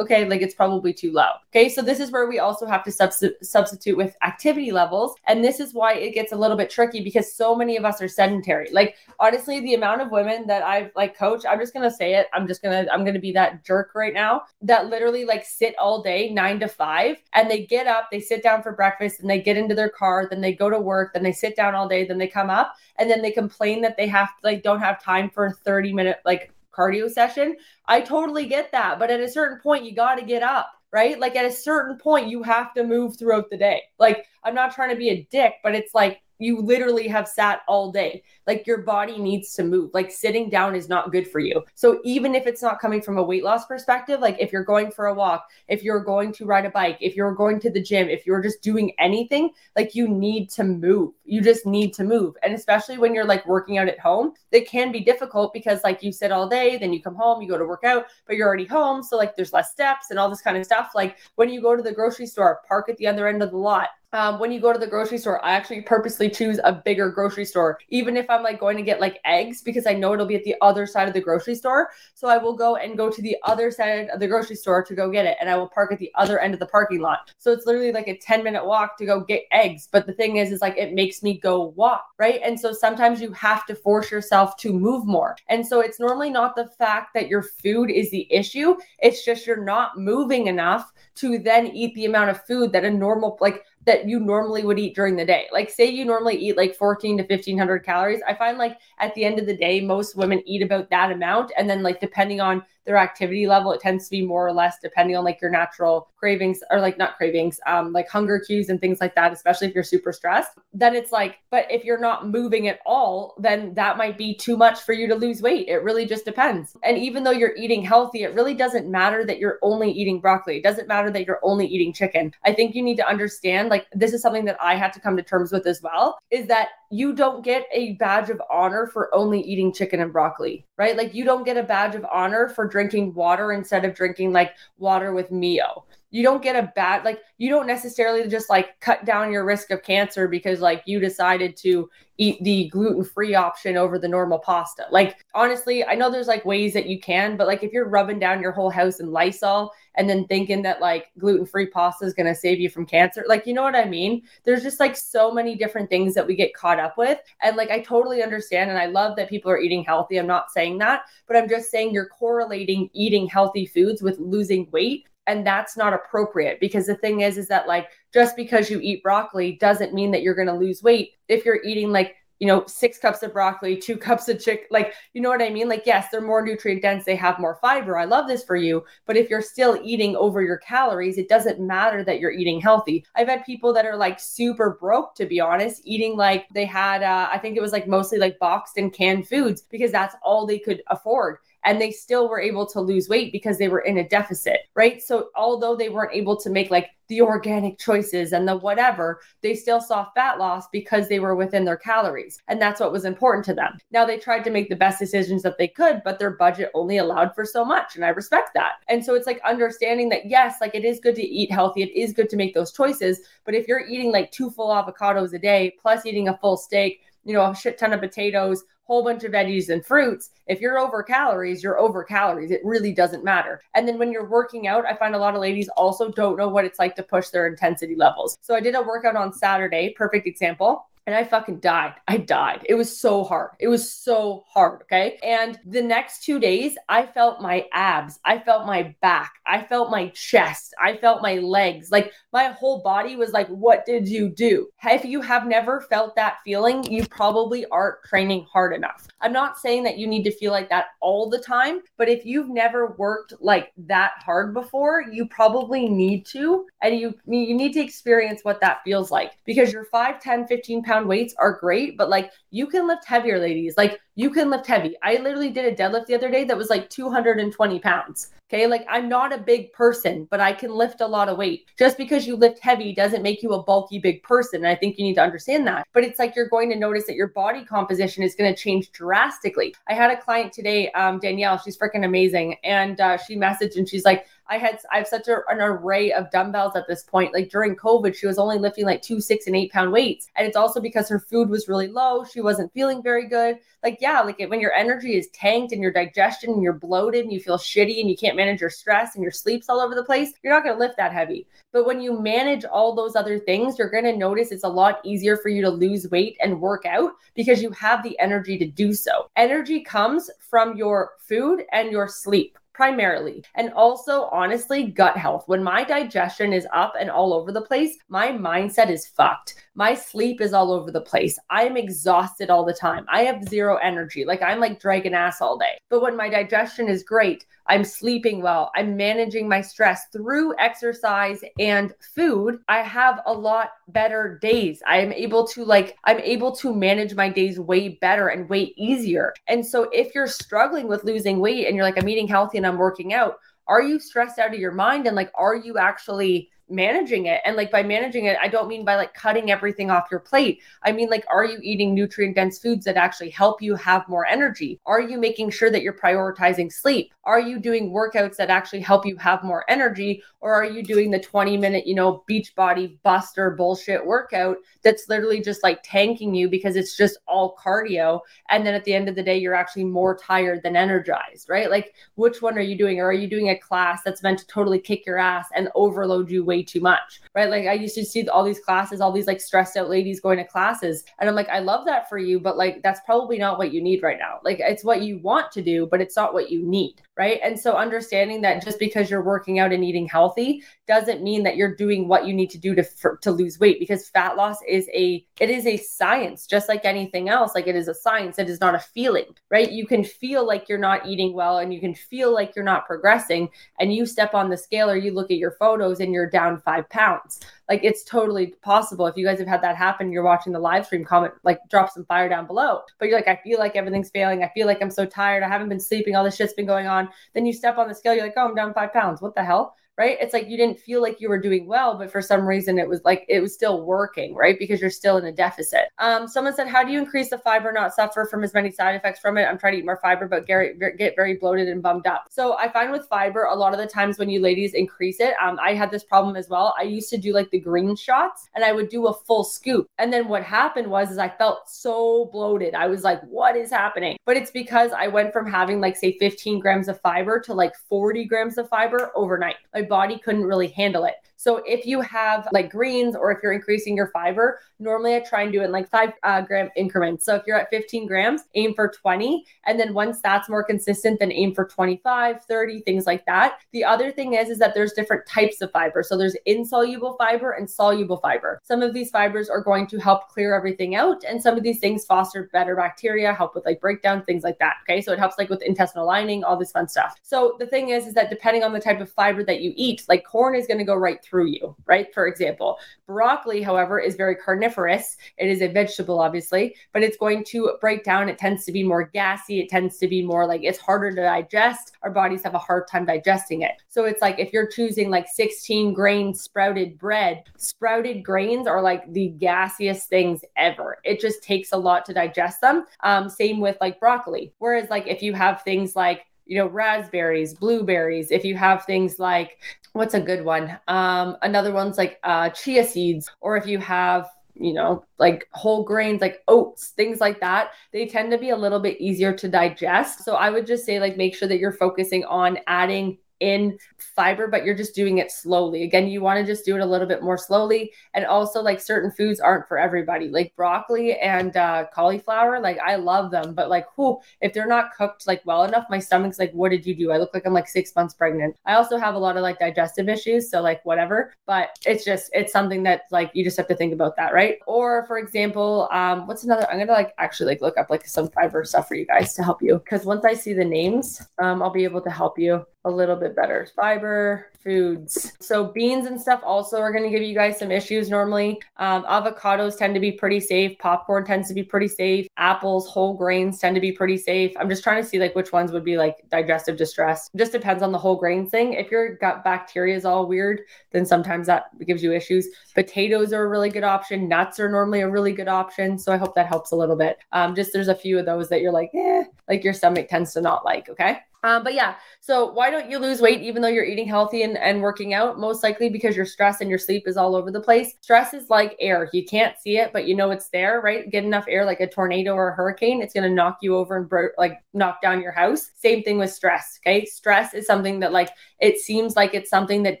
okay, 0.00 0.26
like 0.26 0.42
it's 0.42 0.54
probably 0.54 0.92
too 0.92 1.12
low. 1.12 1.30
Okay. 1.50 1.68
So 1.68 1.82
this 1.82 2.00
is 2.00 2.10
where 2.10 2.26
we 2.26 2.38
also 2.38 2.66
have 2.66 2.82
to 2.84 2.90
subst- 2.90 3.42
substitute 3.42 3.96
with 3.96 4.16
activity 4.22 4.72
levels. 4.72 5.14
And 5.26 5.44
this 5.44 5.60
is 5.60 5.74
why 5.74 5.94
it 5.94 6.14
gets 6.14 6.32
a 6.32 6.36
little 6.36 6.56
bit 6.56 6.70
tricky 6.70 7.02
because 7.02 7.32
so 7.32 7.54
many 7.54 7.76
of 7.76 7.84
us 7.84 8.00
are 8.00 8.08
sedentary. 8.08 8.68
Like 8.72 8.96
honestly, 9.20 9.60
the 9.60 9.74
amount 9.74 10.00
of 10.00 10.10
women 10.10 10.46
that 10.46 10.62
I've 10.62 10.90
like 10.96 11.16
coached, 11.16 11.46
I'm 11.48 11.58
just 11.58 11.74
going 11.74 11.88
to 11.88 11.94
say 11.94 12.14
it. 12.14 12.26
I'm 12.32 12.46
just 12.46 12.62
going 12.62 12.84
to, 12.84 12.92
I'm 12.92 13.02
going 13.02 13.14
to 13.14 13.20
be 13.20 13.32
that 13.32 13.64
jerk 13.64 13.94
right 13.94 14.14
now 14.14 14.42
that 14.62 14.88
literally 14.88 15.24
like 15.24 15.44
sit 15.44 15.76
all 15.78 16.02
day, 16.02 16.30
nine 16.30 16.58
to 16.60 16.68
five, 16.68 17.16
and 17.34 17.50
they 17.50 17.64
get 17.66 17.86
up, 17.86 18.10
they 18.10 18.20
sit 18.20 18.42
down 18.42 18.62
for 18.62 18.72
breakfast, 18.72 19.20
and 19.20 19.28
they 19.28 19.40
get 19.40 19.56
into 19.56 19.74
their 19.74 19.90
car, 19.90 20.26
then 20.28 20.40
they 20.40 20.52
go 20.52 20.70
to 20.70 20.78
work, 20.78 21.12
then 21.12 21.22
they 21.22 21.32
sit 21.32 21.56
down 21.56 21.74
all 21.74 21.88
day, 21.88 22.06
then 22.06 22.18
they 22.18 22.28
come 22.28 22.50
up, 22.50 22.74
and 22.96 23.10
then 23.10 23.22
they 23.22 23.30
complain 23.30 23.82
that 23.82 23.96
they 23.96 24.06
have 24.06 24.30
like 24.42 24.62
don't 24.62 24.80
have 24.80 25.02
time 25.02 25.30
for 25.30 25.46
a 25.46 25.52
30 25.52 25.92
minute 25.92 26.18
like 26.24 26.52
cardio 26.76 27.10
session. 27.10 27.56
I 27.86 28.00
totally 28.00 28.46
get 28.46 28.72
that. 28.72 28.98
But 28.98 29.10
at 29.10 29.20
a 29.20 29.28
certain 29.28 29.58
point, 29.60 29.84
you 29.84 29.94
got 29.94 30.16
to 30.16 30.24
get 30.24 30.42
up 30.42 30.70
right? 30.92 31.18
Like 31.18 31.36
at 31.36 31.46
a 31.46 31.50
certain 31.50 31.96
point, 31.96 32.28
you 32.28 32.42
have 32.42 32.74
to 32.74 32.84
move 32.84 33.18
throughout 33.18 33.50
the 33.50 33.56
day. 33.56 33.82
Like, 33.98 34.26
I'm 34.44 34.54
not 34.54 34.74
trying 34.74 34.90
to 34.90 34.96
be 34.96 35.08
a 35.08 35.26
dick, 35.30 35.54
but 35.62 35.74
it's 35.74 35.94
like 35.94 36.20
you 36.42 36.60
literally 36.60 37.06
have 37.06 37.28
sat 37.28 37.60
all 37.68 37.92
day. 37.92 38.22
Like 38.46 38.66
your 38.66 38.78
body 38.78 39.18
needs 39.18 39.54
to 39.54 39.62
move. 39.62 39.90
Like 39.94 40.10
sitting 40.10 40.50
down 40.50 40.74
is 40.74 40.88
not 40.88 41.12
good 41.12 41.28
for 41.28 41.38
you. 41.38 41.62
So 41.74 42.00
even 42.04 42.34
if 42.34 42.46
it's 42.46 42.62
not 42.62 42.80
coming 42.80 43.00
from 43.00 43.18
a 43.18 43.22
weight 43.22 43.44
loss 43.44 43.66
perspective, 43.66 44.20
like 44.20 44.36
if 44.40 44.52
you're 44.52 44.64
going 44.64 44.90
for 44.90 45.06
a 45.06 45.14
walk, 45.14 45.46
if 45.68 45.84
you're 45.84 46.02
going 46.02 46.32
to 46.32 46.44
ride 46.44 46.66
a 46.66 46.70
bike, 46.70 46.98
if 47.00 47.14
you're 47.14 47.34
going 47.34 47.60
to 47.60 47.70
the 47.70 47.80
gym, 47.80 48.08
if 48.08 48.26
you're 48.26 48.42
just 48.42 48.60
doing 48.60 48.92
anything, 48.98 49.50
like 49.76 49.94
you 49.94 50.08
need 50.08 50.50
to 50.50 50.64
move. 50.64 51.12
You 51.24 51.40
just 51.40 51.64
need 51.64 51.94
to 51.94 52.04
move. 52.04 52.34
And 52.42 52.54
especially 52.54 52.98
when 52.98 53.14
you're 53.14 53.24
like 53.24 53.46
working 53.46 53.78
out 53.78 53.88
at 53.88 54.00
home, 54.00 54.32
it 54.50 54.68
can 54.68 54.90
be 54.90 55.00
difficult 55.00 55.52
because 55.52 55.84
like 55.84 56.02
you 56.02 56.10
sit 56.10 56.32
all 56.32 56.48
day, 56.48 56.76
then 56.76 56.92
you 56.92 57.00
come 57.00 57.14
home, 57.14 57.40
you 57.40 57.48
go 57.48 57.58
to 57.58 57.64
work 57.64 57.84
out, 57.84 58.06
but 58.26 58.36
you're 58.36 58.48
already 58.48 58.66
home. 58.66 59.02
So 59.02 59.16
like 59.16 59.36
there's 59.36 59.52
less 59.52 59.70
steps 59.70 60.10
and 60.10 60.18
all 60.18 60.28
this 60.28 60.42
kind 60.42 60.56
of 60.56 60.64
stuff. 60.64 60.90
Like 60.94 61.18
when 61.36 61.48
you 61.48 61.62
go 61.62 61.76
to 61.76 61.82
the 61.82 61.92
grocery 61.92 62.26
store, 62.26 62.60
park 62.66 62.88
at 62.88 62.96
the 62.96 63.06
other 63.06 63.28
end 63.28 63.42
of 63.42 63.52
the 63.52 63.56
lot 63.56 63.88
um, 64.12 64.38
when 64.38 64.52
you 64.52 64.60
go 64.60 64.72
to 64.72 64.78
the 64.78 64.86
grocery 64.86 65.18
store, 65.18 65.44
I 65.44 65.52
actually 65.52 65.82
purposely 65.82 66.28
choose 66.28 66.60
a 66.64 66.72
bigger 66.72 67.10
grocery 67.10 67.44
store, 67.44 67.78
even 67.88 68.16
if 68.16 68.28
I'm 68.28 68.42
like 68.42 68.60
going 68.60 68.76
to 68.76 68.82
get 68.82 69.00
like 69.00 69.20
eggs 69.24 69.62
because 69.62 69.86
I 69.86 69.94
know 69.94 70.12
it'll 70.12 70.26
be 70.26 70.36
at 70.36 70.44
the 70.44 70.56
other 70.60 70.86
side 70.86 71.08
of 71.08 71.14
the 71.14 71.20
grocery 71.20 71.54
store. 71.54 71.90
So 72.14 72.28
I 72.28 72.36
will 72.36 72.54
go 72.54 72.76
and 72.76 72.96
go 72.96 73.10
to 73.10 73.22
the 73.22 73.36
other 73.44 73.70
side 73.70 74.08
of 74.08 74.20
the 74.20 74.28
grocery 74.28 74.56
store 74.56 74.82
to 74.84 74.94
go 74.94 75.10
get 75.10 75.26
it, 75.26 75.36
and 75.40 75.48
I 75.48 75.56
will 75.56 75.68
park 75.68 75.92
at 75.92 75.98
the 75.98 76.12
other 76.14 76.38
end 76.40 76.54
of 76.54 76.60
the 76.60 76.66
parking 76.66 77.00
lot. 77.00 77.32
So 77.38 77.52
it's 77.52 77.66
literally 77.66 77.92
like 77.92 78.08
a 78.08 78.18
10 78.18 78.44
minute 78.44 78.64
walk 78.66 78.98
to 78.98 79.06
go 79.06 79.20
get 79.20 79.44
eggs. 79.50 79.88
But 79.90 80.06
the 80.06 80.12
thing 80.12 80.36
is, 80.36 80.52
is 80.52 80.60
like 80.60 80.76
it 80.76 80.92
makes 80.92 81.22
me 81.22 81.38
go 81.38 81.72
walk, 81.76 82.04
right? 82.18 82.40
And 82.44 82.58
so 82.58 82.72
sometimes 82.72 83.20
you 83.20 83.32
have 83.32 83.64
to 83.66 83.74
force 83.74 84.10
yourself 84.10 84.56
to 84.58 84.72
move 84.72 85.06
more. 85.06 85.36
And 85.48 85.66
so 85.66 85.80
it's 85.80 85.98
normally 85.98 86.30
not 86.30 86.54
the 86.54 86.68
fact 86.78 87.14
that 87.14 87.28
your 87.28 87.42
food 87.42 87.90
is 87.90 88.10
the 88.10 88.26
issue, 88.30 88.76
it's 88.98 89.24
just 89.24 89.46
you're 89.46 89.64
not 89.64 89.98
moving 89.98 90.48
enough 90.48 90.92
to 91.14 91.38
then 91.38 91.66
eat 91.68 91.94
the 91.94 92.06
amount 92.06 92.30
of 92.30 92.44
food 92.46 92.72
that 92.72 92.84
a 92.84 92.90
normal, 92.90 93.36
like, 93.40 93.64
that 93.84 94.08
you 94.08 94.20
normally 94.20 94.64
would 94.64 94.78
eat 94.78 94.94
during 94.94 95.16
the 95.16 95.24
day. 95.24 95.48
Like 95.52 95.70
say 95.70 95.86
you 95.86 96.04
normally 96.04 96.36
eat 96.36 96.56
like 96.56 96.74
14 96.74 97.18
to 97.18 97.22
1500 97.24 97.80
calories. 97.80 98.20
I 98.26 98.34
find 98.34 98.58
like 98.58 98.78
at 98.98 99.14
the 99.14 99.24
end 99.24 99.38
of 99.38 99.46
the 99.46 99.56
day 99.56 99.80
most 99.80 100.16
women 100.16 100.42
eat 100.46 100.62
about 100.62 100.90
that 100.90 101.10
amount 101.10 101.52
and 101.56 101.68
then 101.68 101.82
like 101.82 102.00
depending 102.00 102.40
on 102.40 102.62
their 102.84 102.96
activity 102.96 103.46
level 103.46 103.72
it 103.72 103.80
tends 103.80 104.04
to 104.04 104.10
be 104.10 104.24
more 104.24 104.46
or 104.46 104.52
less 104.52 104.78
depending 104.80 105.16
on 105.16 105.24
like 105.24 105.40
your 105.40 105.50
natural 105.50 106.08
cravings 106.16 106.60
or 106.70 106.80
like 106.80 106.98
not 106.98 107.16
cravings 107.16 107.60
um 107.66 107.92
like 107.92 108.08
hunger 108.08 108.40
cues 108.40 108.68
and 108.68 108.80
things 108.80 109.00
like 109.00 109.14
that 109.14 109.32
especially 109.32 109.66
if 109.66 109.74
you're 109.74 109.84
super 109.84 110.12
stressed 110.12 110.52
then 110.72 110.94
it's 110.94 111.12
like 111.12 111.38
but 111.50 111.66
if 111.70 111.84
you're 111.84 111.98
not 111.98 112.28
moving 112.28 112.68
at 112.68 112.80
all 112.86 113.34
then 113.38 113.74
that 113.74 113.96
might 113.96 114.16
be 114.16 114.34
too 114.34 114.56
much 114.56 114.80
for 114.80 114.92
you 114.92 115.06
to 115.08 115.14
lose 115.14 115.42
weight. 115.42 115.68
It 115.68 115.82
really 115.82 116.06
just 116.06 116.24
depends. 116.24 116.76
And 116.82 116.98
even 116.98 117.24
though 117.24 117.30
you're 117.30 117.56
eating 117.56 117.82
healthy 117.82 118.22
it 118.22 118.34
really 118.34 118.54
doesn't 118.54 118.88
matter 118.88 119.24
that 119.24 119.38
you're 119.38 119.58
only 119.62 119.90
eating 119.90 120.20
broccoli. 120.20 120.58
It 120.58 120.62
doesn't 120.62 120.88
matter 120.88 121.10
that 121.10 121.26
you're 121.26 121.40
only 121.42 121.66
eating 121.66 121.92
chicken. 121.92 122.32
I 122.44 122.52
think 122.52 122.74
you 122.74 122.82
need 122.82 122.96
to 122.96 123.08
understand 123.08 123.68
like 123.68 123.86
this 123.92 124.12
is 124.12 124.22
something 124.22 124.44
that 124.44 124.56
i 124.60 124.74
had 124.76 124.92
to 124.92 125.00
come 125.00 125.16
to 125.16 125.22
terms 125.22 125.52
with 125.52 125.66
as 125.66 125.82
well 125.82 126.18
is 126.30 126.46
that 126.46 126.68
you 126.92 127.14
don't 127.14 127.42
get 127.42 127.66
a 127.72 127.94
badge 127.94 128.28
of 128.28 128.40
honor 128.50 128.86
for 128.86 129.12
only 129.14 129.40
eating 129.40 129.72
chicken 129.72 130.00
and 130.00 130.12
broccoli, 130.12 130.66
right? 130.82 130.96
Like 130.96 131.14
you 131.14 131.24
don't 131.24 131.44
get 131.44 131.56
a 131.56 131.62
badge 131.62 131.94
of 131.94 132.04
honor 132.12 132.48
for 132.48 132.66
drinking 132.66 133.14
water 133.14 133.52
instead 133.52 133.84
of 133.84 133.94
drinking 133.94 134.32
like 134.32 134.56
water 134.78 135.12
with 135.12 135.30
Mio. 135.30 135.84
You 136.10 136.24
don't 136.24 136.42
get 136.42 136.56
a 136.56 136.72
bad 136.74 137.04
like 137.04 137.20
you 137.38 137.50
don't 137.50 137.68
necessarily 137.68 138.26
just 138.28 138.50
like 138.50 138.80
cut 138.80 139.04
down 139.04 139.30
your 139.30 139.44
risk 139.44 139.70
of 139.70 139.84
cancer 139.84 140.26
because 140.26 140.58
like 140.58 140.82
you 140.84 140.98
decided 140.98 141.56
to 141.58 141.88
eat 142.18 142.42
the 142.42 142.68
gluten-free 142.70 143.36
option 143.36 143.76
over 143.76 143.96
the 143.96 144.08
normal 144.08 144.40
pasta. 144.40 144.86
Like 144.90 145.24
honestly, 145.36 145.84
I 145.84 145.94
know 145.94 146.10
there's 146.10 146.26
like 146.26 146.44
ways 146.44 146.72
that 146.72 146.86
you 146.86 146.98
can, 146.98 147.36
but 147.36 147.46
like 147.46 147.62
if 147.62 147.72
you're 147.72 147.88
rubbing 147.88 148.18
down 148.18 148.42
your 148.42 148.52
whole 148.52 148.70
house 148.70 148.98
in 148.98 149.12
Lysol 149.12 149.72
and 149.94 150.08
then 150.08 150.26
thinking 150.26 150.62
that 150.62 150.80
like 150.80 151.10
gluten-free 151.18 151.66
pasta 151.66 152.04
is 152.04 152.14
going 152.14 152.26
to 152.26 152.34
save 152.34 152.60
you 152.60 152.70
from 152.70 152.86
cancer, 152.86 153.24
like 153.28 153.46
you 153.46 153.54
know 153.54 153.62
what 153.62 153.76
I 153.76 153.84
mean? 153.84 154.22
There's 154.44 154.62
just 154.62 154.80
like 154.80 154.96
so 154.96 155.32
many 155.32 155.54
different 155.54 155.90
things 155.90 156.14
that 156.14 156.26
we 156.26 156.34
get 156.34 156.54
caught 156.54 156.80
up 156.80 156.96
with. 156.96 157.18
And 157.42 157.56
like 157.56 157.70
I 157.70 157.80
totally 157.80 158.22
understand 158.22 158.70
and 158.70 158.78
I 158.78 158.86
love 158.86 159.16
that 159.16 159.28
people 159.28 159.50
are 159.50 159.60
eating 159.60 159.84
healthy. 159.84 160.18
I'm 160.18 160.26
not 160.26 160.50
saying 160.50 160.78
that, 160.78 161.02
but 161.26 161.36
I'm 161.36 161.48
just 161.48 161.70
saying 161.70 161.92
you're 161.92 162.06
correlating 162.06 162.90
eating 162.92 163.26
healthy 163.26 163.66
foods 163.66 164.02
with 164.02 164.18
losing 164.18 164.68
weight 164.70 165.06
and 165.26 165.46
that's 165.46 165.76
not 165.76 165.92
appropriate 165.92 166.58
because 166.60 166.86
the 166.86 166.96
thing 166.96 167.20
is 167.20 167.38
is 167.38 167.48
that 167.48 167.68
like 167.68 167.88
just 168.12 168.36
because 168.36 168.70
you 168.70 168.80
eat 168.80 169.02
broccoli 169.02 169.52
doesn't 169.52 169.94
mean 169.94 170.10
that 170.10 170.22
you're 170.22 170.34
going 170.34 170.48
to 170.48 170.54
lose 170.54 170.82
weight 170.82 171.12
if 171.28 171.44
you're 171.44 171.62
eating 171.64 171.90
like 171.90 172.16
you 172.42 172.48
know 172.48 172.64
six 172.66 172.98
cups 172.98 173.22
of 173.22 173.32
broccoli 173.32 173.76
two 173.76 173.96
cups 173.96 174.28
of 174.28 174.42
chick 174.42 174.66
like 174.68 174.94
you 175.14 175.22
know 175.22 175.28
what 175.28 175.40
i 175.40 175.48
mean 175.48 175.68
like 175.68 175.84
yes 175.86 176.08
they're 176.10 176.20
more 176.20 176.44
nutrient 176.44 176.82
dense 176.82 177.04
they 177.04 177.14
have 177.14 177.38
more 177.38 177.54
fiber 177.60 177.96
i 177.96 178.04
love 178.04 178.26
this 178.26 178.42
for 178.42 178.56
you 178.56 178.84
but 179.06 179.16
if 179.16 179.30
you're 179.30 179.40
still 179.40 179.80
eating 179.84 180.16
over 180.16 180.42
your 180.42 180.56
calories 180.56 181.18
it 181.18 181.28
doesn't 181.28 181.60
matter 181.60 182.02
that 182.02 182.18
you're 182.18 182.32
eating 182.32 182.60
healthy 182.60 183.04
i've 183.14 183.28
had 183.28 183.44
people 183.44 183.72
that 183.72 183.86
are 183.86 183.96
like 183.96 184.18
super 184.18 184.76
broke 184.80 185.14
to 185.14 185.24
be 185.24 185.38
honest 185.38 185.82
eating 185.84 186.16
like 186.16 186.48
they 186.52 186.66
had 186.66 187.04
uh, 187.04 187.28
i 187.30 187.38
think 187.38 187.56
it 187.56 187.62
was 187.62 187.70
like 187.70 187.86
mostly 187.86 188.18
like 188.18 188.36
boxed 188.40 188.76
and 188.76 188.92
canned 188.92 189.28
foods 189.28 189.62
because 189.70 189.92
that's 189.92 190.16
all 190.24 190.44
they 190.44 190.58
could 190.58 190.82
afford 190.88 191.38
and 191.64 191.80
they 191.80 191.90
still 191.90 192.28
were 192.28 192.40
able 192.40 192.66
to 192.66 192.80
lose 192.80 193.08
weight 193.08 193.32
because 193.32 193.58
they 193.58 193.68
were 193.68 193.80
in 193.80 193.98
a 193.98 194.08
deficit, 194.08 194.60
right? 194.74 195.00
So 195.00 195.28
although 195.36 195.76
they 195.76 195.88
weren't 195.88 196.14
able 196.14 196.36
to 196.38 196.50
make 196.50 196.70
like 196.70 196.90
the 197.12 197.20
organic 197.20 197.78
choices 197.78 198.32
and 198.32 198.48
the 198.48 198.56
whatever, 198.56 199.20
they 199.42 199.54
still 199.54 199.82
saw 199.82 200.08
fat 200.14 200.38
loss 200.38 200.66
because 200.72 201.08
they 201.08 201.20
were 201.20 201.36
within 201.36 201.62
their 201.62 201.76
calories. 201.76 202.38
And 202.48 202.60
that's 202.60 202.80
what 202.80 202.90
was 202.90 203.04
important 203.04 203.44
to 203.44 203.54
them. 203.54 203.76
Now 203.90 204.06
they 204.06 204.16
tried 204.16 204.44
to 204.44 204.50
make 204.50 204.70
the 204.70 204.76
best 204.76 204.98
decisions 204.98 205.42
that 205.42 205.58
they 205.58 205.68
could, 205.68 206.00
but 206.06 206.18
their 206.18 206.30
budget 206.30 206.70
only 206.72 206.96
allowed 206.96 207.34
for 207.34 207.44
so 207.44 207.66
much. 207.66 207.96
And 207.96 208.04
I 208.04 208.08
respect 208.08 208.52
that. 208.54 208.76
And 208.88 209.04
so 209.04 209.14
it's 209.14 209.26
like 209.26 209.42
understanding 209.44 210.08
that, 210.08 210.24
yes, 210.24 210.56
like 210.62 210.74
it 210.74 210.86
is 210.86 211.00
good 211.00 211.14
to 211.16 211.22
eat 211.22 211.52
healthy, 211.52 211.82
it 211.82 211.94
is 211.94 212.14
good 212.14 212.30
to 212.30 212.36
make 212.36 212.54
those 212.54 212.72
choices. 212.72 213.20
But 213.44 213.54
if 213.54 213.68
you're 213.68 213.86
eating 213.86 214.10
like 214.10 214.32
two 214.32 214.48
full 214.48 214.70
avocados 214.70 215.34
a 215.34 215.38
day, 215.38 215.76
plus 215.78 216.06
eating 216.06 216.28
a 216.28 216.38
full 216.38 216.56
steak, 216.56 217.02
you 217.24 217.34
know, 217.34 217.42
a 217.42 217.54
shit 217.54 217.76
ton 217.76 217.92
of 217.92 218.00
potatoes, 218.00 218.64
whole 218.92 219.02
bunch 219.02 219.24
of 219.24 219.32
veggies 219.32 219.70
and 219.70 219.86
fruits. 219.86 220.28
If 220.46 220.60
you're 220.60 220.78
over 220.78 221.02
calories, 221.02 221.62
you're 221.62 221.78
over 221.78 222.04
calories. 222.04 222.50
It 222.50 222.60
really 222.62 222.92
doesn't 222.92 223.24
matter. 223.24 223.62
And 223.74 223.88
then 223.88 223.98
when 223.98 224.12
you're 224.12 224.28
working 224.28 224.68
out, 224.68 224.84
I 224.84 224.94
find 224.94 225.14
a 225.14 225.18
lot 225.18 225.34
of 225.34 225.40
ladies 225.40 225.70
also 225.78 226.10
don't 226.10 226.36
know 226.36 226.48
what 226.48 226.66
it's 226.66 226.78
like 226.78 226.94
to 226.96 227.02
push 227.02 227.28
their 227.28 227.46
intensity 227.46 227.96
levels. 227.96 228.36
So 228.42 228.54
I 228.54 228.60
did 228.60 228.74
a 228.74 228.82
workout 228.82 229.16
on 229.16 229.32
Saturday, 229.32 229.94
perfect 229.96 230.26
example 230.26 230.84
and 231.06 231.16
I 231.16 231.24
fucking 231.24 231.60
died. 231.60 231.94
I 232.06 232.18
died. 232.18 232.64
It 232.68 232.74
was 232.74 232.96
so 232.96 233.24
hard. 233.24 233.50
It 233.58 233.68
was 233.68 233.92
so 233.92 234.44
hard. 234.48 234.82
Okay. 234.82 235.18
And 235.22 235.58
the 235.66 235.82
next 235.82 236.22
two 236.22 236.38
days, 236.38 236.76
I 236.88 237.06
felt 237.06 237.40
my 237.40 237.66
abs. 237.72 238.20
I 238.24 238.38
felt 238.38 238.66
my 238.66 238.94
back. 239.02 239.32
I 239.46 239.62
felt 239.64 239.90
my 239.90 240.08
chest. 240.08 240.74
I 240.80 240.96
felt 240.96 241.22
my 241.22 241.36
legs. 241.36 241.90
Like 241.90 242.12
my 242.32 242.44
whole 242.44 242.82
body 242.82 243.16
was 243.16 243.32
like, 243.32 243.48
what 243.48 243.84
did 243.84 244.08
you 244.08 244.28
do? 244.28 244.68
If 244.84 245.04
you 245.04 245.20
have 245.20 245.46
never 245.46 245.80
felt 245.80 246.14
that 246.16 246.38
feeling, 246.44 246.84
you 246.84 247.06
probably 247.06 247.66
aren't 247.66 248.02
training 248.04 248.46
hard 248.52 248.74
enough. 248.74 249.08
I'm 249.20 249.32
not 249.32 249.58
saying 249.58 249.82
that 249.84 249.98
you 249.98 250.06
need 250.06 250.24
to 250.24 250.32
feel 250.32 250.52
like 250.52 250.68
that 250.68 250.86
all 251.00 251.28
the 251.28 251.38
time, 251.38 251.80
but 251.96 252.08
if 252.08 252.24
you've 252.24 252.48
never 252.48 252.94
worked 252.98 253.34
like 253.40 253.72
that 253.86 254.12
hard 254.24 254.54
before, 254.54 255.02
you 255.10 255.26
probably 255.26 255.88
need 255.88 256.26
to. 256.26 256.66
And 256.82 256.98
you, 256.98 257.14
you 257.26 257.54
need 257.54 257.72
to 257.74 257.80
experience 257.80 258.40
what 258.42 258.60
that 258.60 258.80
feels 258.84 259.10
like 259.10 259.32
because 259.44 259.72
you're 259.72 259.84
5, 259.84 260.20
10, 260.20 260.46
15 260.46 260.82
pounds 260.82 260.91
pound 260.92 261.08
weights 261.08 261.34
are 261.38 261.58
great, 261.58 261.96
but 261.96 262.10
like 262.10 262.32
you 262.50 262.66
can 262.66 262.86
lift 262.86 263.06
heavier, 263.06 263.38
ladies. 263.38 263.74
Like 263.76 263.98
you 264.14 264.28
can 264.28 264.50
lift 264.50 264.66
heavy. 264.66 264.94
I 265.02 265.16
literally 265.16 265.50
did 265.50 265.64
a 265.64 265.74
deadlift 265.74 266.06
the 266.06 266.14
other 266.14 266.30
day 266.30 266.44
that 266.44 266.56
was 266.56 266.68
like 266.68 266.90
220 266.90 267.78
pounds. 267.80 268.28
Okay. 268.52 268.66
Like 268.66 268.84
I'm 268.90 269.08
not 269.08 269.32
a 269.32 269.38
big 269.38 269.72
person, 269.72 270.28
but 270.30 270.38
I 270.38 270.52
can 270.52 270.70
lift 270.70 271.00
a 271.00 271.06
lot 271.06 271.30
of 271.30 271.38
weight. 271.38 271.66
Just 271.78 271.96
because 271.96 272.26
you 272.26 272.36
lift 272.36 272.58
heavy 272.58 272.94
doesn't 272.94 273.22
make 273.22 273.42
you 273.42 273.54
a 273.54 273.62
bulky, 273.62 273.98
big 273.98 274.22
person. 274.22 274.58
And 274.58 274.66
I 274.66 274.74
think 274.74 274.98
you 274.98 275.04
need 275.04 275.14
to 275.14 275.22
understand 275.22 275.66
that. 275.66 275.86
But 275.94 276.04
it's 276.04 276.18
like 276.18 276.36
you're 276.36 276.50
going 276.50 276.68
to 276.68 276.76
notice 276.76 277.06
that 277.06 277.16
your 277.16 277.28
body 277.28 277.64
composition 277.64 278.22
is 278.22 278.34
going 278.34 278.54
to 278.54 278.60
change 278.60 278.92
drastically. 278.92 279.74
I 279.88 279.94
had 279.94 280.10
a 280.10 280.20
client 280.20 280.52
today, 280.52 280.90
um, 280.92 281.18
Danielle, 281.18 281.56
she's 281.56 281.78
freaking 281.78 282.04
amazing. 282.04 282.56
And 282.64 283.00
uh, 283.00 283.16
she 283.16 283.36
messaged 283.36 283.76
and 283.76 283.88
she's 283.88 284.04
like, 284.04 284.26
I 284.52 284.58
had 284.58 284.80
I 284.92 284.98
have 284.98 285.08
such 285.08 285.28
a, 285.28 285.38
an 285.48 285.62
array 285.62 286.12
of 286.12 286.30
dumbbells 286.30 286.76
at 286.76 286.86
this 286.86 287.04
point. 287.04 287.32
Like 287.32 287.48
during 287.48 287.74
COVID, 287.74 288.14
she 288.14 288.26
was 288.26 288.38
only 288.38 288.58
lifting 288.58 288.84
like 288.84 289.00
two, 289.00 289.18
six, 289.18 289.46
and 289.46 289.56
eight 289.56 289.72
pound 289.72 289.90
weights, 289.90 290.28
and 290.36 290.46
it's 290.46 290.58
also 290.58 290.78
because 290.78 291.08
her 291.08 291.20
food 291.20 291.48
was 291.48 291.68
really 291.68 291.88
low. 291.88 292.22
She 292.22 292.42
wasn't 292.42 292.70
feeling 292.74 293.02
very 293.02 293.26
good. 293.26 293.60
Like 293.82 293.96
yeah, 294.02 294.20
like 294.20 294.38
when 294.38 294.60
your 294.60 294.74
energy 294.74 295.16
is 295.16 295.28
tanked 295.28 295.72
and 295.72 295.80
your 295.80 295.90
digestion 295.90 296.50
and 296.50 296.62
you're 296.62 296.74
bloated 296.74 297.24
and 297.24 297.32
you 297.32 297.40
feel 297.40 297.56
shitty 297.56 297.98
and 297.98 298.10
you 298.10 298.16
can't 298.16 298.36
manage 298.36 298.60
your 298.60 298.68
stress 298.68 299.14
and 299.14 299.22
your 299.22 299.32
sleep's 299.32 299.70
all 299.70 299.80
over 299.80 299.94
the 299.94 300.04
place, 300.04 300.34
you're 300.42 300.52
not 300.52 300.64
going 300.64 300.76
to 300.76 300.78
lift 300.78 300.98
that 300.98 301.14
heavy. 301.14 301.46
But 301.72 301.86
when 301.86 302.02
you 302.02 302.20
manage 302.20 302.66
all 302.66 302.94
those 302.94 303.16
other 303.16 303.38
things, 303.38 303.78
you're 303.78 303.88
going 303.88 304.04
to 304.04 304.14
notice 304.14 304.52
it's 304.52 304.64
a 304.64 304.68
lot 304.68 305.00
easier 305.02 305.38
for 305.38 305.48
you 305.48 305.62
to 305.62 305.70
lose 305.70 306.10
weight 306.10 306.36
and 306.42 306.60
work 306.60 306.84
out 306.84 307.12
because 307.34 307.62
you 307.62 307.70
have 307.70 308.02
the 308.02 308.18
energy 308.18 308.58
to 308.58 308.66
do 308.66 308.92
so. 308.92 309.30
Energy 309.36 309.80
comes 309.80 310.30
from 310.38 310.76
your 310.76 311.12
food 311.26 311.64
and 311.72 311.90
your 311.90 312.06
sleep 312.06 312.58
primarily. 312.72 313.44
And 313.54 313.72
also, 313.72 314.24
honestly, 314.32 314.84
gut 314.84 315.16
health. 315.16 315.44
When 315.46 315.62
my 315.62 315.84
digestion 315.84 316.52
is 316.52 316.66
up 316.72 316.94
and 316.98 317.10
all 317.10 317.32
over 317.32 317.52
the 317.52 317.62
place, 317.62 317.96
my 318.08 318.28
mindset 318.28 318.90
is 318.90 319.06
fucked. 319.06 319.54
My 319.74 319.94
sleep 319.94 320.40
is 320.40 320.52
all 320.52 320.70
over 320.72 320.90
the 320.90 321.00
place. 321.00 321.38
I 321.48 321.64
am 321.64 321.76
exhausted 321.76 322.50
all 322.50 322.64
the 322.64 322.74
time. 322.74 323.06
I 323.08 323.22
have 323.22 323.48
zero 323.48 323.76
energy. 323.76 324.24
Like 324.24 324.42
I'm 324.42 324.60
like 324.60 324.80
dragging 324.80 325.14
ass 325.14 325.40
all 325.40 325.56
day. 325.56 325.78
But 325.88 326.02
when 326.02 326.16
my 326.16 326.28
digestion 326.28 326.88
is 326.88 327.02
great, 327.02 327.46
I'm 327.66 327.84
sleeping 327.84 328.42
well, 328.42 328.70
I'm 328.74 328.96
managing 328.96 329.48
my 329.48 329.60
stress 329.60 330.06
through 330.12 330.54
exercise 330.58 331.40
and 331.58 331.94
food, 332.14 332.58
I 332.68 332.78
have 332.78 333.20
a 333.26 333.32
lot 333.32 333.70
better 333.92 334.38
days. 334.40 334.82
I 334.86 334.98
am 334.98 335.12
able 335.12 335.46
to 335.48 335.64
like 335.64 335.96
I'm 336.04 336.20
able 336.20 336.52
to 336.56 336.74
manage 336.74 337.14
my 337.14 337.28
days 337.28 337.58
way 337.58 337.90
better 338.00 338.28
and 338.28 338.48
way 338.48 338.72
easier. 338.76 339.34
And 339.48 339.64
so 339.64 339.88
if 339.92 340.14
you're 340.14 340.26
struggling 340.26 340.88
with 340.88 341.04
losing 341.04 341.40
weight 341.40 341.66
and 341.66 341.76
you're 341.76 341.84
like 341.84 341.98
I'm 341.98 342.08
eating 342.08 342.28
healthy 342.28 342.58
and 342.58 342.66
I'm 342.66 342.78
working 342.78 343.12
out, 343.14 343.36
are 343.68 343.82
you 343.82 343.98
stressed 344.00 344.38
out 344.38 344.52
of 344.52 344.60
your 344.60 344.72
mind 344.72 345.06
and 345.06 345.16
like 345.16 345.30
are 345.34 345.54
you 345.54 345.78
actually 345.78 346.50
managing 346.72 347.26
it. 347.26 347.40
And 347.44 347.56
like 347.56 347.70
by 347.70 347.82
managing 347.82 348.24
it 348.24 348.36
i 348.42 348.48
don't 348.48 348.68
mean 348.68 348.84
by 348.84 348.96
like 348.96 349.14
cutting 349.14 349.50
everything 349.50 349.90
off 349.90 350.08
your 350.10 350.20
plate. 350.20 350.60
I 350.82 350.92
mean 350.92 351.08
like 351.08 351.24
are 351.30 351.44
you 351.44 351.58
eating 351.62 351.94
nutrient 351.94 352.34
dense 352.34 352.58
foods 352.58 352.84
that 352.86 352.96
actually 352.96 353.30
help 353.30 353.62
you 353.62 353.74
have 353.76 354.08
more 354.08 354.26
energy? 354.26 354.80
Are 354.86 355.00
you 355.00 355.18
making 355.18 355.50
sure 355.50 355.70
that 355.70 355.82
you're 355.82 355.92
prioritizing 355.92 356.72
sleep? 356.72 357.12
Are 357.24 357.40
you 357.40 357.60
doing 357.60 357.92
workouts 357.92 358.36
that 358.36 358.50
actually 358.50 358.80
help 358.80 359.06
you 359.06 359.16
have 359.16 359.44
more 359.44 359.64
energy? 359.68 360.22
Or 360.40 360.52
are 360.54 360.64
you 360.64 360.82
doing 360.82 361.10
the 361.10 361.20
20 361.20 361.56
minute 361.56 361.86
you 361.86 361.94
know 361.94 362.24
beach 362.26 362.54
body 362.54 362.98
buster 363.02 363.50
bullshit 363.50 364.04
workout 364.04 364.56
that's 364.82 365.08
literally 365.08 365.40
just 365.40 365.62
like 365.62 365.80
tanking 365.84 366.34
you 366.34 366.48
because 366.48 366.76
it's 366.76 366.96
just 366.96 367.18
all 367.28 367.56
cardio? 367.56 368.20
And 368.48 368.66
then 368.66 368.74
at 368.74 368.84
the 368.84 368.94
end 368.94 369.08
of 369.08 369.14
the 369.14 369.22
day 369.22 369.38
you're 369.38 369.54
actually 369.54 369.84
more 369.84 370.16
tired 370.16 370.62
than 370.62 370.76
energized 370.76 371.12
right? 371.48 371.70
Like 371.70 371.94
which 372.14 372.42
one 372.42 372.56
are 372.56 372.62
you 372.62 372.76
doing? 372.76 373.00
Or 373.00 373.06
are 373.06 373.12
you 373.12 373.28
doing 373.28 373.50
a 373.50 373.58
class 373.58 374.02
that's 374.04 374.22
meant 374.22 374.38
to 374.40 374.46
totally 374.46 374.78
kick 374.78 375.06
your 375.06 375.18
ass 375.18 375.46
and 375.54 375.68
overload 375.74 376.30
you 376.30 376.44
way 376.44 376.61
too 376.64 376.80
much, 376.80 377.20
right? 377.34 377.48
Like 377.48 377.66
I 377.66 377.74
used 377.74 377.94
to 377.96 378.04
see 378.04 378.28
all 378.28 378.44
these 378.44 378.60
classes, 378.60 379.00
all 379.00 379.12
these 379.12 379.26
like 379.26 379.40
stressed 379.40 379.76
out 379.76 379.90
ladies 379.90 380.20
going 380.20 380.38
to 380.38 380.44
classes. 380.44 381.04
And 381.20 381.28
I'm 381.28 381.36
like, 381.36 381.48
I 381.48 381.60
love 381.60 381.84
that 381.86 382.08
for 382.08 382.18
you, 382.18 382.40
but 382.40 382.56
like 382.56 382.82
that's 382.82 383.00
probably 383.04 383.38
not 383.38 383.58
what 383.58 383.72
you 383.72 383.82
need 383.82 384.02
right 384.02 384.18
now. 384.18 384.40
Like 384.44 384.60
it's 384.60 384.84
what 384.84 385.02
you 385.02 385.18
want 385.18 385.50
to 385.52 385.62
do, 385.62 385.86
but 385.86 386.00
it's 386.00 386.16
not 386.16 386.34
what 386.34 386.50
you 386.50 386.64
need, 386.64 387.00
right? 387.16 387.40
And 387.42 387.58
so 387.58 387.76
understanding 387.76 388.40
that 388.42 388.64
just 388.64 388.78
because 388.78 389.10
you're 389.10 389.22
working 389.22 389.58
out 389.58 389.72
and 389.72 389.84
eating 389.84 390.06
healthy 390.06 390.62
doesn't 390.88 391.22
mean 391.22 391.42
that 391.42 391.56
you're 391.56 391.74
doing 391.74 392.08
what 392.08 392.26
you 392.26 392.32
need 392.32 392.50
to 392.50 392.58
do 392.58 392.74
to 392.74 392.82
for, 392.82 393.18
to 393.18 393.30
lose 393.30 393.60
weight 393.60 393.78
because 393.78 394.08
fat 394.08 394.36
loss 394.36 394.56
is 394.66 394.88
a 394.94 395.24
it 395.40 395.50
is 395.50 395.66
a 395.66 395.76
science 395.76 396.46
just 396.46 396.68
like 396.68 396.84
anything 396.84 397.28
else 397.28 397.54
like 397.54 397.66
it 397.66 397.76
is 397.76 397.88
a 397.88 397.94
science 397.94 398.38
it 398.38 398.48
is 398.48 398.60
not 398.60 398.74
a 398.74 398.78
feeling 398.78 399.26
right 399.50 399.72
you 399.72 399.86
can 399.86 400.02
feel 400.02 400.46
like 400.46 400.68
you're 400.68 400.78
not 400.78 401.06
eating 401.06 401.32
well 401.32 401.58
and 401.58 401.72
you 401.72 401.80
can 401.80 401.94
feel 401.94 402.32
like 402.32 402.54
you're 402.56 402.64
not 402.64 402.86
progressing 402.86 403.48
and 403.78 403.94
you 403.94 404.04
step 404.04 404.34
on 404.34 404.50
the 404.50 404.56
scale 404.56 404.90
or 404.90 404.96
you 404.96 405.12
look 405.12 405.30
at 405.30 405.38
your 405.38 405.52
photos 405.52 406.00
and 406.00 406.12
you're 406.12 406.28
down 406.28 406.60
5 406.60 406.88
pounds 406.88 407.40
like 407.72 407.84
it's 407.84 408.04
totally 408.04 408.48
possible. 408.60 409.06
If 409.06 409.16
you 409.16 409.24
guys 409.24 409.38
have 409.38 409.48
had 409.48 409.62
that 409.62 409.76
happen 409.76 410.12
you're 410.12 410.22
watching 410.22 410.52
the 410.52 410.58
live 410.58 410.84
stream 410.84 411.06
comment 411.06 411.32
like 411.42 411.58
drop 411.70 411.88
some 411.90 412.04
fire 412.04 412.28
down 412.28 412.46
below. 412.46 412.82
But 412.98 413.08
you're 413.08 413.16
like 413.18 413.28
i 413.28 413.40
feel 413.42 413.58
like 413.58 413.76
everything's 413.76 414.10
failing. 414.10 414.44
I 414.44 414.50
feel 414.52 414.66
like 414.66 414.82
i'm 414.82 414.90
so 414.90 415.06
tired. 415.06 415.42
I 415.42 415.48
haven't 415.48 415.70
been 415.70 415.80
sleeping. 415.80 416.14
All 416.14 416.22
this 416.22 416.36
shit's 416.36 416.52
been 416.52 416.66
going 416.66 416.86
on. 416.86 417.08
Then 417.32 417.46
you 417.46 417.54
step 417.54 417.78
on 417.78 417.88
the 417.88 417.94
scale 417.94 418.14
you're 418.14 418.24
like 418.24 418.34
oh 418.36 418.48
i'm 418.48 418.54
down 418.54 418.74
five 418.74 418.92
pounds. 418.92 419.22
What 419.22 419.34
the 419.34 419.44
hell 419.44 419.74
right? 419.98 420.16
It's 420.20 420.32
like 420.32 420.48
you 420.48 420.56
didn't 420.56 420.78
feel 420.78 421.02
like 421.02 421.20
you 421.20 421.28
were 421.28 421.40
doing 421.40 421.66
well, 421.66 421.96
but 421.98 422.10
for 422.10 422.22
some 422.22 422.46
reason 422.46 422.78
it 422.78 422.88
was 422.88 423.00
like 423.04 423.24
it 423.28 423.40
was 423.40 423.54
still 423.54 423.82
working, 423.84 424.34
right? 424.34 424.58
Because 424.58 424.80
you're 424.80 424.90
still 424.90 425.16
in 425.18 425.24
a 425.24 425.32
deficit. 425.32 425.88
Um, 425.98 426.26
someone 426.26 426.54
said, 426.54 426.68
How 426.68 426.82
do 426.82 426.92
you 426.92 426.98
increase 426.98 427.30
the 427.30 427.38
fiber, 427.38 427.72
not 427.72 427.94
suffer 427.94 428.26
from 428.30 428.42
as 428.44 428.54
many 428.54 428.70
side 428.70 428.94
effects 428.94 429.20
from 429.20 429.36
it? 429.38 429.44
I'm 429.44 429.58
trying 429.58 429.74
to 429.74 429.78
eat 429.80 429.84
more 429.84 429.98
fiber, 430.00 430.26
but 430.26 430.46
get, 430.46 431.16
very 431.16 431.36
bloated 431.36 431.68
and 431.68 431.82
bummed 431.82 432.06
up. 432.06 432.26
So 432.30 432.56
I 432.56 432.68
find 432.72 432.90
with 432.90 433.06
fiber, 433.06 433.44
a 433.44 433.54
lot 433.54 433.72
of 433.72 433.78
the 433.78 433.86
times 433.86 434.18
when 434.18 434.30
you 434.30 434.40
ladies 434.40 434.74
increase 434.74 435.20
it, 435.20 435.34
um, 435.42 435.58
I 435.62 435.74
had 435.74 435.90
this 435.90 436.04
problem 436.04 436.36
as 436.36 436.48
well. 436.48 436.74
I 436.78 436.84
used 436.84 437.10
to 437.10 437.18
do 437.18 437.32
like 437.32 437.50
the 437.50 437.60
green 437.60 437.94
shots 437.96 438.48
and 438.54 438.64
I 438.64 438.72
would 438.72 438.88
do 438.88 439.06
a 439.06 439.14
full 439.14 439.44
scoop. 439.44 439.88
And 439.98 440.12
then 440.12 440.28
what 440.28 440.42
happened 440.42 440.88
was 440.88 441.10
is 441.10 441.18
I 441.18 441.28
felt 441.28 441.68
so 441.68 442.30
bloated. 442.32 442.74
I 442.74 442.86
was 442.86 443.04
like, 443.04 443.20
what 443.24 443.56
is 443.56 443.70
happening? 443.70 444.16
But 444.24 444.36
it's 444.36 444.50
because 444.50 444.92
I 444.92 445.08
went 445.08 445.32
from 445.32 445.50
having 445.50 445.80
like 445.80 445.96
say 445.96 446.16
15 446.18 446.60
grams 446.60 446.88
of 446.88 447.00
fiber 447.00 447.40
to 447.40 447.54
like 447.54 447.74
40 447.88 448.24
grams 448.24 448.58
of 448.58 448.68
fiber 448.68 449.10
overnight. 449.14 449.56
Body 449.82 450.18
couldn't 450.18 450.44
really 450.44 450.68
handle 450.68 451.04
it. 451.04 451.14
So 451.42 451.56
if 451.66 451.86
you 451.86 452.00
have 452.02 452.46
like 452.52 452.70
greens 452.70 453.16
or 453.16 453.32
if 453.32 453.38
you're 453.42 453.52
increasing 453.52 453.96
your 453.96 454.12
fiber, 454.12 454.60
normally 454.78 455.16
I 455.16 455.20
try 455.20 455.42
and 455.42 455.52
do 455.52 455.62
it 455.62 455.64
in 455.64 455.72
like 455.72 455.90
five 455.90 456.12
uh, 456.22 456.40
gram 456.42 456.70
increments. 456.76 457.24
So 457.24 457.34
if 457.34 457.42
you're 457.48 457.58
at 457.58 457.68
15 457.68 458.06
grams, 458.06 458.42
aim 458.54 458.74
for 458.74 458.86
20. 458.86 459.44
And 459.66 459.80
then 459.80 459.92
once 459.92 460.20
that's 460.22 460.48
more 460.48 460.62
consistent, 460.62 461.18
then 461.18 461.32
aim 461.32 461.52
for 461.52 461.64
25, 461.64 462.44
30, 462.44 462.80
things 462.82 463.06
like 463.06 463.26
that. 463.26 463.58
The 463.72 463.82
other 463.82 464.12
thing 464.12 464.34
is, 464.34 464.50
is 464.50 464.60
that 464.60 464.72
there's 464.72 464.92
different 464.92 465.26
types 465.26 465.60
of 465.62 465.72
fiber. 465.72 466.04
So 466.04 466.16
there's 466.16 466.36
insoluble 466.46 467.16
fiber 467.18 467.50
and 467.50 467.68
soluble 467.68 468.18
fiber. 468.18 468.60
Some 468.62 468.80
of 468.80 468.94
these 468.94 469.10
fibers 469.10 469.50
are 469.50 469.62
going 469.62 469.88
to 469.88 469.98
help 469.98 470.28
clear 470.28 470.54
everything 470.54 470.94
out. 470.94 471.24
And 471.24 471.42
some 471.42 471.56
of 471.56 471.64
these 471.64 471.80
things 471.80 472.04
foster 472.04 472.50
better 472.52 472.76
bacteria, 472.76 473.34
help 473.34 473.56
with 473.56 473.66
like 473.66 473.80
breakdown, 473.80 474.22
things 474.22 474.44
like 474.44 474.60
that. 474.60 474.74
Okay. 474.88 475.00
So 475.00 475.12
it 475.12 475.18
helps 475.18 475.38
like 475.38 475.50
with 475.50 475.62
intestinal 475.62 476.06
lining, 476.06 476.44
all 476.44 476.56
this 476.56 476.70
fun 476.70 476.86
stuff. 476.86 477.16
So 477.24 477.56
the 477.58 477.66
thing 477.66 477.88
is, 477.88 478.06
is 478.06 478.14
that 478.14 478.30
depending 478.30 478.62
on 478.62 478.72
the 478.72 478.80
type 478.80 479.00
of 479.00 479.10
fiber 479.10 479.42
that 479.42 479.60
you 479.60 479.72
eat, 479.74 480.04
like 480.08 480.24
corn 480.24 480.54
is 480.54 480.68
going 480.68 480.78
to 480.78 480.84
go 480.84 480.94
right 480.94 481.20
through 481.20 481.31
through 481.32 481.46
you, 481.46 481.74
right? 481.86 482.12
For 482.12 482.26
example, 482.26 482.78
broccoli, 483.06 483.62
however, 483.62 483.98
is 483.98 484.16
very 484.16 484.36
carnivorous. 484.36 485.16
It 485.38 485.48
is 485.48 485.62
a 485.62 485.72
vegetable, 485.72 486.20
obviously, 486.20 486.76
but 486.92 487.02
it's 487.02 487.16
going 487.16 487.42
to 487.44 487.72
break 487.80 488.04
down. 488.04 488.28
It 488.28 488.36
tends 488.36 488.66
to 488.66 488.72
be 488.72 488.84
more 488.84 489.04
gassy. 489.04 489.58
It 489.58 489.70
tends 489.70 489.96
to 489.98 490.08
be 490.08 490.22
more 490.22 490.46
like 490.46 490.60
it's 490.62 490.78
harder 490.78 491.10
to 491.10 491.22
digest. 491.22 491.92
Our 492.02 492.10
bodies 492.10 492.42
have 492.42 492.54
a 492.54 492.58
hard 492.58 492.86
time 492.86 493.06
digesting 493.06 493.62
it. 493.62 493.72
So 493.88 494.04
it's 494.04 494.20
like 494.20 494.38
if 494.38 494.52
you're 494.52 494.68
choosing 494.68 495.08
like 495.08 495.26
16 495.26 495.94
grain 495.94 496.34
sprouted 496.34 496.98
bread, 496.98 497.44
sprouted 497.56 498.22
grains 498.22 498.66
are 498.66 498.82
like 498.82 499.10
the 499.14 499.34
gassiest 499.38 500.04
things 500.04 500.44
ever. 500.56 500.98
It 501.02 501.18
just 501.18 501.42
takes 501.42 501.72
a 501.72 501.78
lot 501.78 502.04
to 502.04 502.12
digest 502.12 502.60
them. 502.60 502.84
Um, 503.02 503.30
same 503.30 503.58
with 503.58 503.78
like 503.80 503.98
broccoli. 503.98 504.52
Whereas 504.58 504.90
like 504.90 505.06
if 505.06 505.22
you 505.22 505.32
have 505.32 505.62
things 505.62 505.96
like 505.96 506.26
you 506.46 506.58
know 506.58 506.66
raspberries 506.66 507.54
blueberries 507.54 508.30
if 508.30 508.44
you 508.44 508.56
have 508.56 508.84
things 508.84 509.18
like 509.18 509.58
what's 509.92 510.14
a 510.14 510.20
good 510.20 510.44
one? 510.44 510.78
Um 510.88 511.36
another 511.42 511.72
one's 511.72 511.98
like 511.98 512.18
uh 512.24 512.50
chia 512.50 512.84
seeds 512.84 513.30
or 513.40 513.56
if 513.56 513.66
you 513.66 513.78
have 513.78 514.28
you 514.54 514.72
know 514.74 515.04
like 515.18 515.48
whole 515.52 515.82
grains 515.82 516.20
like 516.20 516.42
oats 516.48 516.88
things 516.90 517.20
like 517.20 517.40
that 517.40 517.70
they 517.92 518.06
tend 518.06 518.30
to 518.30 518.38
be 518.38 518.50
a 518.50 518.56
little 518.56 518.80
bit 518.80 519.00
easier 519.00 519.32
to 519.32 519.48
digest. 519.48 520.24
So 520.24 520.34
i 520.34 520.50
would 520.50 520.66
just 520.66 520.84
say 520.84 521.00
like 521.00 521.16
make 521.16 521.34
sure 521.34 521.48
that 521.48 521.58
you're 521.58 521.72
focusing 521.72 522.24
on 522.24 522.58
adding 522.66 523.18
in 523.42 523.76
fiber, 523.98 524.46
but 524.46 524.64
you're 524.64 524.76
just 524.76 524.94
doing 524.94 525.18
it 525.18 525.30
slowly. 525.30 525.82
Again, 525.82 526.06
you 526.06 526.20
want 526.20 526.38
to 526.38 526.46
just 526.50 526.64
do 526.64 526.76
it 526.76 526.80
a 526.80 526.86
little 526.86 527.08
bit 527.08 527.22
more 527.22 527.36
slowly. 527.36 527.92
And 528.14 528.24
also, 528.24 528.62
like 528.62 528.80
certain 528.80 529.10
foods 529.10 529.40
aren't 529.40 529.66
for 529.66 529.78
everybody, 529.78 530.28
like 530.28 530.54
broccoli 530.56 531.18
and 531.18 531.56
uh, 531.56 531.86
cauliflower. 531.92 532.60
Like 532.60 532.78
I 532.78 532.96
love 532.96 533.30
them, 533.30 533.54
but 533.54 533.68
like, 533.68 533.86
who 533.96 534.20
if 534.40 534.52
they're 534.52 534.66
not 534.66 534.94
cooked 534.96 535.26
like 535.26 535.42
well 535.44 535.64
enough, 535.64 535.86
my 535.90 535.98
stomach's 535.98 536.38
like, 536.38 536.52
what 536.52 536.70
did 536.70 536.86
you 536.86 536.94
do? 536.94 537.10
I 537.10 537.18
look 537.18 537.34
like 537.34 537.44
I'm 537.46 537.52
like 537.52 537.68
six 537.68 537.94
months 537.96 538.14
pregnant. 538.14 538.56
I 538.64 538.74
also 538.74 538.96
have 538.96 539.14
a 539.14 539.18
lot 539.18 539.36
of 539.36 539.42
like 539.42 539.58
digestive 539.58 540.08
issues, 540.08 540.50
so 540.50 540.60
like 540.60 540.84
whatever. 540.84 541.34
But 541.46 541.76
it's 541.84 542.04
just 542.04 542.30
it's 542.32 542.52
something 542.52 542.84
that 542.84 543.02
like 543.10 543.30
you 543.34 543.44
just 543.44 543.56
have 543.56 543.68
to 543.68 543.76
think 543.76 543.92
about 543.92 544.16
that, 544.16 544.32
right? 544.32 544.58
Or 544.66 545.04
for 545.06 545.18
example, 545.18 545.88
um, 545.90 546.26
what's 546.26 546.44
another? 546.44 546.70
I'm 546.70 546.78
gonna 546.78 546.92
like 546.92 547.14
actually 547.18 547.46
like 547.46 547.60
look 547.60 547.76
up 547.76 547.90
like 547.90 548.06
some 548.06 548.28
fiber 548.30 548.64
stuff 548.64 548.88
for 548.88 548.94
you 548.94 549.06
guys 549.06 549.34
to 549.34 549.42
help 549.42 549.62
you 549.62 549.78
because 549.78 550.04
once 550.04 550.24
I 550.24 550.34
see 550.34 550.52
the 550.52 550.64
names, 550.64 551.22
um, 551.38 551.62
I'll 551.62 551.70
be 551.70 551.84
able 551.84 552.02
to 552.02 552.10
help 552.10 552.38
you 552.38 552.64
a 552.84 552.90
little 552.90 553.16
bit 553.16 553.36
better. 553.36 553.68
Fiber, 553.76 554.46
foods. 554.62 555.32
So 555.40 555.66
beans 555.72 556.06
and 556.06 556.20
stuff 556.20 556.40
also 556.44 556.78
are 556.78 556.92
going 556.92 557.04
to 557.04 557.10
give 557.10 557.22
you 557.22 557.34
guys 557.34 557.58
some 557.58 557.70
issues 557.70 558.10
normally. 558.10 558.60
Um, 558.76 559.04
avocados 559.04 559.76
tend 559.76 559.94
to 559.94 560.00
be 560.00 560.12
pretty 560.12 560.40
safe. 560.40 560.78
Popcorn 560.78 561.24
tends 561.24 561.48
to 561.48 561.54
be 561.54 561.62
pretty 561.62 561.88
safe. 561.88 562.26
Apples, 562.36 562.88
whole 562.88 563.14
grains 563.14 563.58
tend 563.58 563.74
to 563.74 563.80
be 563.80 563.92
pretty 563.92 564.16
safe. 564.16 564.52
I'm 564.58 564.68
just 564.68 564.82
trying 564.82 565.02
to 565.02 565.08
see 565.08 565.18
like 565.18 565.34
which 565.34 565.52
ones 565.52 565.72
would 565.72 565.84
be 565.84 565.96
like 565.96 566.16
digestive 566.30 566.76
distress. 566.76 567.30
Just 567.36 567.52
depends 567.52 567.82
on 567.82 567.92
the 567.92 567.98
whole 567.98 568.16
grain 568.16 568.48
thing. 568.48 568.74
If 568.74 568.90
your 568.90 569.16
gut 569.16 569.44
bacteria 569.44 569.96
is 569.96 570.04
all 570.04 570.26
weird, 570.26 570.62
then 570.90 571.06
sometimes 571.06 571.46
that 571.46 571.66
gives 571.86 572.02
you 572.02 572.12
issues. 572.12 572.48
Potatoes 572.74 573.32
are 573.32 573.44
a 573.44 573.48
really 573.48 573.70
good 573.70 573.84
option. 573.84 574.28
Nuts 574.28 574.58
are 574.60 574.70
normally 574.70 575.00
a 575.00 575.10
really 575.10 575.32
good 575.32 575.48
option. 575.48 575.98
So 575.98 576.12
I 576.12 576.16
hope 576.16 576.34
that 576.34 576.46
helps 576.46 576.72
a 576.72 576.76
little 576.76 576.96
bit. 576.96 577.18
Um, 577.32 577.54
just 577.54 577.72
there's 577.72 577.88
a 577.88 577.94
few 577.94 578.18
of 578.18 578.26
those 578.26 578.48
that 578.48 578.60
you're 578.60 578.72
like, 578.72 578.90
eh, 578.94 579.24
like 579.48 579.64
your 579.64 579.74
stomach 579.74 580.08
tends 580.08 580.32
to 580.34 580.40
not 580.40 580.64
like. 580.64 580.88
Okay. 580.88 581.18
Um, 581.44 581.64
but 581.64 581.74
yeah, 581.74 581.96
so 582.20 582.52
why 582.52 582.70
don't 582.70 582.88
you 582.88 582.98
lose 582.98 583.20
weight 583.20 583.40
even 583.40 583.62
though 583.62 583.68
you're 583.68 583.84
eating 583.84 584.06
healthy 584.06 584.42
and, 584.42 584.56
and 584.56 584.80
working 584.80 585.12
out? 585.12 585.40
Most 585.40 585.62
likely 585.62 585.88
because 585.88 586.16
your 586.16 586.24
stress 586.24 586.60
and 586.60 586.70
your 586.70 586.78
sleep 586.78 587.08
is 587.08 587.16
all 587.16 587.34
over 587.34 587.50
the 587.50 587.60
place. 587.60 587.94
Stress 588.00 588.32
is 588.32 588.48
like 588.48 588.76
air. 588.78 589.10
You 589.12 589.24
can't 589.24 589.58
see 589.58 589.78
it, 589.78 589.92
but 589.92 590.06
you 590.06 590.14
know 590.14 590.30
it's 590.30 590.48
there, 590.50 590.80
right? 590.80 591.10
Get 591.10 591.24
enough 591.24 591.46
air 591.48 591.64
like 591.64 591.80
a 591.80 591.88
tornado 591.88 592.34
or 592.34 592.50
a 592.50 592.54
hurricane, 592.54 593.02
it's 593.02 593.14
going 593.14 593.28
to 593.28 593.34
knock 593.34 593.58
you 593.60 593.76
over 593.76 593.96
and 593.96 594.08
bro- 594.08 594.28
like 594.38 594.58
knock 594.72 595.02
down 595.02 595.20
your 595.20 595.32
house. 595.32 595.72
Same 595.76 596.02
thing 596.02 596.18
with 596.18 596.32
stress. 596.32 596.78
Okay. 596.86 597.04
Stress 597.04 597.54
is 597.54 597.66
something 597.66 598.00
that 598.00 598.12
like 598.12 598.30
it 598.60 598.78
seems 598.78 599.16
like 599.16 599.34
it's 599.34 599.50
something 599.50 599.82
that 599.82 600.00